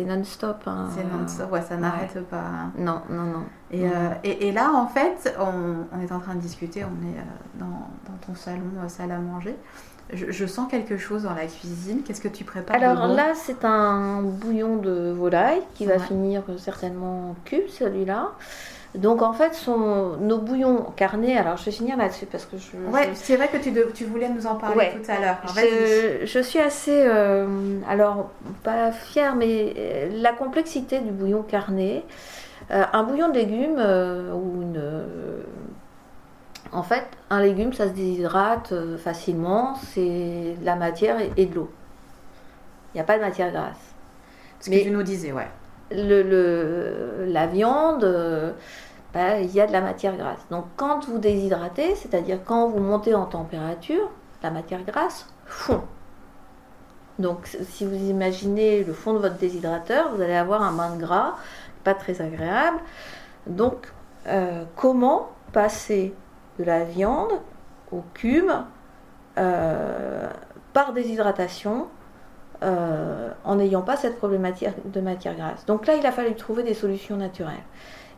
[0.00, 0.62] non-stop.
[0.66, 0.88] Hein.
[0.94, 2.36] C'est non-stop, ouais, ça n'arrête pas.
[2.36, 2.72] Hein.
[2.78, 3.44] Non, non, non.
[3.70, 3.90] Et, euh,
[4.22, 6.84] et, et, là, en fait, on, est en train de discuter.
[6.84, 7.22] On est euh,
[7.54, 9.56] dans, dans, ton salon, salle à manger.
[10.12, 12.02] Je, sens quelque chose dans la cuisine.
[12.04, 17.34] Qu'est-ce que tu prépares Alors là, c'est un bouillon de volaille qui va finir certainement
[17.44, 18.30] cul, celui-là.
[18.96, 22.76] Donc en fait, son, nos bouillons carnés, alors je vais finir là-dessus parce que je.
[22.90, 25.36] Ouais, c'est vrai que tu, tu, voulais nous en parler tout à l'heure.
[26.24, 28.30] Je, suis assez, euh, alors
[28.62, 32.04] pas fière, mais euh, la complexité du bouillon carné.
[32.70, 33.78] Euh, un bouillon de légumes
[34.34, 34.82] ou une.
[36.72, 41.70] en fait, un légume, ça se déshydrate facilement, c'est de la matière et, de l'eau.
[42.94, 43.76] Il n'y a pas de matière grasse.
[44.60, 45.48] Ce que tu nous disais, ouais.
[45.92, 48.04] Le, le, la viande,
[49.16, 50.46] bah, il y a de la matière grasse.
[50.50, 54.10] Donc quand vous déshydratez, c'est-à-dire quand vous montez en température,
[54.42, 55.80] la matière grasse fond.
[57.18, 61.00] Donc si vous imaginez le fond de votre déshydrateur, vous allez avoir un bain de
[61.00, 61.36] gras
[61.82, 62.76] pas très agréable.
[63.46, 63.90] Donc
[64.26, 66.12] euh, comment passer
[66.58, 67.32] de la viande
[67.92, 68.50] au cube
[69.38, 70.28] euh,
[70.74, 71.86] par déshydratation
[72.62, 75.64] euh, en n'ayant pas cette problématique de matière grasse?
[75.64, 77.64] Donc là, il a fallu trouver des solutions naturelles.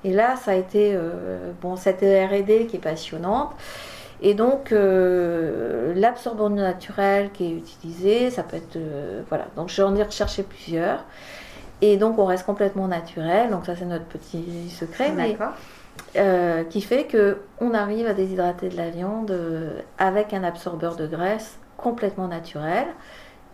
[0.04, 3.50] Et là, ça a été euh, bon, cette RD qui est passionnante.
[4.20, 8.76] Et donc, euh, l'absorbant naturel qui est utilisé, ça peut être.
[8.76, 11.04] Euh, voilà, donc j'en ai recherché plusieurs.
[11.80, 13.50] Et donc on reste complètement naturel.
[13.50, 15.12] Donc ça c'est notre petit secret.
[15.12, 15.36] Mais,
[16.70, 19.32] qui fait que on arrive à déshydrater de la viande
[19.98, 22.86] avec un absorbeur de graisse complètement naturel.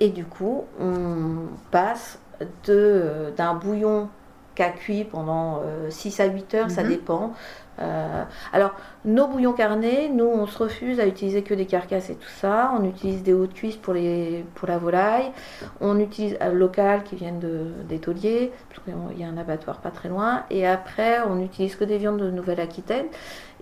[0.01, 2.19] Et du coup, on passe
[2.67, 4.09] de, d'un bouillon
[4.55, 6.89] qu'a cuit pendant euh, 6 à 8 heures, ça Mhm.
[6.89, 7.33] dépend.
[7.81, 8.73] Euh, alors,
[9.05, 12.73] nos bouillons carnés, nous, on se refuse à utiliser que des carcasses et tout ça.
[12.79, 15.33] On utilise des hautes cuisses pour, les, pour la volaille.
[15.81, 19.79] On utilise euh, local qui viennent de, des tauliers, parce qu'il y a un abattoir
[19.79, 20.45] pas très loin.
[20.51, 23.07] Et après, on n'utilise que des viandes de Nouvelle-Aquitaine.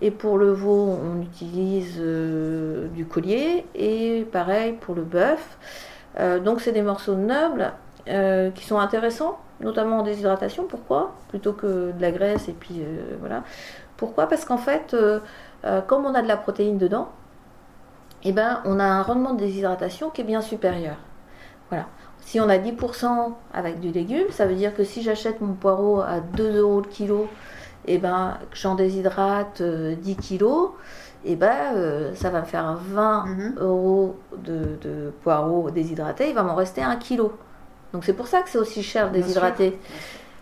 [0.03, 3.65] Et pour le veau, on utilise euh, du collier.
[3.75, 5.57] Et pareil pour le bœuf.
[6.21, 7.73] Euh, donc, c'est des morceaux nobles
[8.09, 10.65] euh, qui sont intéressants, notamment en déshydratation.
[10.69, 11.13] Pourquoi?
[11.29, 13.43] Plutôt que de la graisse et puis euh, voilà.
[13.97, 14.27] Pourquoi?
[14.29, 15.21] Parce qu'en fait, euh,
[15.65, 17.09] euh, comme on a de la protéine dedans,
[18.25, 20.97] eh ben, on a un rendement de déshydratation qui est bien supérieur.
[21.71, 21.87] Voilà.
[22.21, 26.01] Si on a 10% avec du légume, ça veut dire que si j'achète mon poireau
[26.01, 27.29] à 2 euros le kilo,
[27.87, 30.71] et ben, que j'en déshydrate euh, 10 kilos,
[31.25, 33.55] et ben, euh, ça va me faire 20 Mhm.
[33.61, 37.33] euros de, de poireaux déshydratés, il va m'en rester 1 kilo.
[37.93, 39.79] Donc c'est pour ça que c'est aussi cher de Bien déshydrater.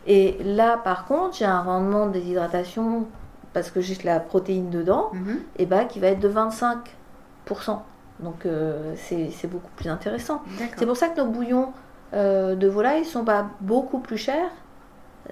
[0.07, 3.07] Et là, par contre, j'ai un rendement de déshydratation
[3.53, 5.39] parce que j'ai de la protéine dedans, Mhm.
[5.59, 7.83] et ben, qui va être de 25%.
[8.21, 10.43] Donc euh, c'est beaucoup plus intéressant.
[10.77, 11.73] C'est pour ça que nos bouillons
[12.13, 14.51] euh, de volaille sont pas beaucoup plus chers.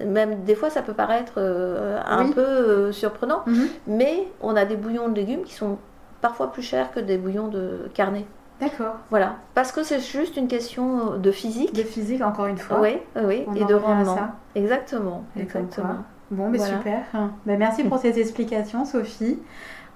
[0.05, 2.33] Même des fois, ça peut paraître euh, un Oui.
[2.33, 3.67] peu surprenant, Mhm.
[3.87, 5.77] mais on a des bouillons de légumes qui sont
[6.21, 8.25] parfois plus chers que des bouillons de carnet.
[8.59, 8.97] D'accord.
[9.09, 11.73] Voilà, parce que c'est juste une question de physique.
[11.73, 12.81] De physique, encore une fois.
[12.81, 14.15] Oui, oui, On et de rendement.
[14.15, 14.35] ça.
[14.55, 16.03] Exactement, Et exactement.
[16.31, 16.77] Bon, mais Voilà.
[16.77, 17.01] super.
[17.45, 19.39] Ben, merci pour ces explications, Sophie.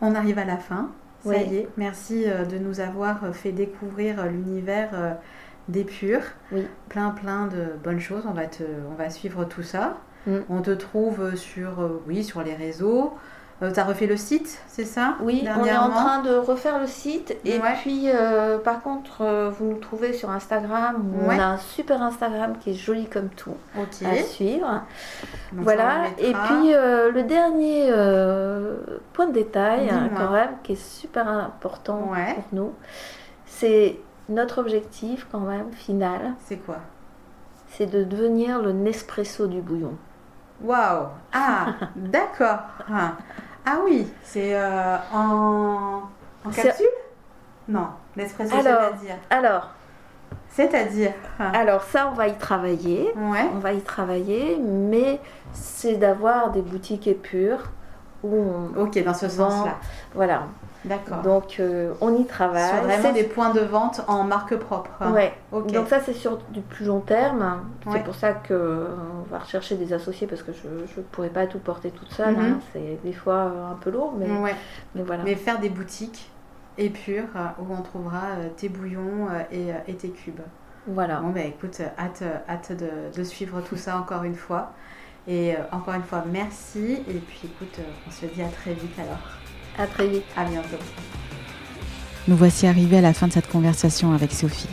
[0.02, 0.90] On arrive à la fin.
[1.24, 1.38] Ça Oui.
[1.52, 1.70] y est.
[1.78, 5.14] Merci euh, de nous avoir euh, fait découvrir euh, l'univers euh,
[5.70, 6.24] des purs.
[6.52, 6.66] Oui.
[6.90, 8.24] Plein, plein de bonnes choses.
[8.28, 9.98] On va, te, on va suivre tout ça.
[10.28, 10.38] Mm.
[10.50, 13.14] On te trouve sur, euh, oui, sur les réseaux.
[13.62, 16.88] Tu as refait le site, c'est ça Oui, on est en train de refaire le
[16.88, 17.38] site.
[17.46, 17.74] Et Ouais.
[17.82, 21.02] puis, euh, par contre, euh, vous nous trouvez sur Instagram.
[21.28, 21.36] Ouais.
[21.36, 24.06] On a un super Instagram qui est joli comme tout Ok.
[24.06, 24.84] à suivre.
[25.54, 26.08] Donc, voilà.
[26.18, 28.78] Et puis, euh, le dernier euh,
[29.14, 32.34] point de détail, hein, quand même, qui est super important Ouais.
[32.36, 32.74] pour nous,
[33.46, 33.98] c'est
[34.30, 36.78] notre objectif, quand même, final, C'est quoi?
[37.70, 39.94] C'est de devenir le Nespresso du bouillon.
[40.62, 42.60] Waouh Ah, d'accord.
[42.92, 43.14] Ah,
[43.66, 46.04] Ah oui, c'est euh, en,
[46.54, 46.86] capsule?
[47.68, 49.70] Non, l'espresso, c'est-à-dire Alors,
[50.50, 53.14] C'est-à-dire ah, alors ça, on va y travailler.
[53.16, 53.50] Ouais.
[53.54, 55.20] On va y travailler, mais
[55.54, 57.64] c'est d'avoir des boutiques épures
[58.24, 58.82] où on.
[58.82, 59.78] Ok, dans ce sens-là.
[60.14, 60.44] Voilà.
[60.86, 61.22] D'accord.
[61.22, 62.68] Donc, euh, on y travaille.
[62.70, 64.92] Sur vraiment C'est- des points de vente en marque propre.
[65.14, 65.34] Ouais.
[65.52, 67.62] Donc ça c'est sur du plus long terme.
[67.86, 67.94] Ouais.
[67.94, 68.88] C'est pour ça que euh,
[69.22, 72.36] on va rechercher des associés parce que je ne pourrais pas tout porter toute seule.
[72.36, 72.42] Mhm.
[72.54, 72.60] hein.
[72.74, 74.56] C'est des fois euh, un peu lourd, mais, Ouais.
[74.96, 75.24] mais voilà.
[75.24, 76.30] Mais faire des boutiques
[76.78, 78.22] épures euh, où on trouvera
[78.58, 80.42] tes bouillons et, et tes cubes.
[80.88, 81.22] Voilà.
[81.22, 84.72] Bon, bah écoute, hâte, hâte de, de suivre tout ça encore une fois.
[85.30, 86.96] Et encore une fois, merci.
[87.08, 89.18] Et puis écoute, on se dit à très vite alors.
[89.78, 90.24] À très vite.
[90.36, 90.78] À bientôt.
[92.28, 94.70] Nous voici arrivés à la fin de cette conversation avec Sophie.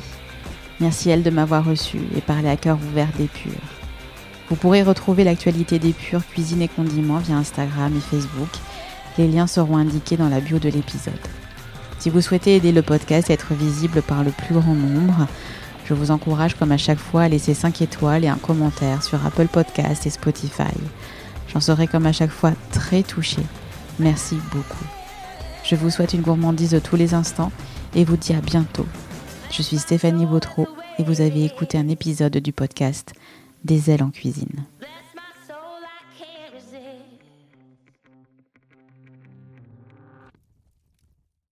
[0.79, 3.53] Merci elle de m'avoir reçu et parlé à cœur ouvert des purs.
[4.49, 8.49] Vous pourrez retrouver l'actualité des purs cuisine et condiments via Instagram et Facebook.
[9.19, 11.15] Les liens seront indiqués dans la bio de l'épisode.
[11.99, 15.27] Si vous souhaitez aider le podcast à être visible par le plus grand nombre,
[15.85, 19.25] je vous encourage comme à chaque fois à laisser 5 étoiles et un commentaire sur
[19.27, 20.73] Apple Podcast et Spotify.
[21.53, 23.45] J'en serai comme à chaque fois très touchée.
[24.01, 24.85] Merci beaucoup.
[25.63, 27.53] Je vous souhaite une gourmandise de tous les instants
[27.95, 28.87] et vous dis à bientôt.
[29.51, 30.67] Je suis Stéphanie Bautreau
[30.99, 33.13] et vous avez écouté un épisode du podcast
[33.65, 34.65] Des ailes en cuisine.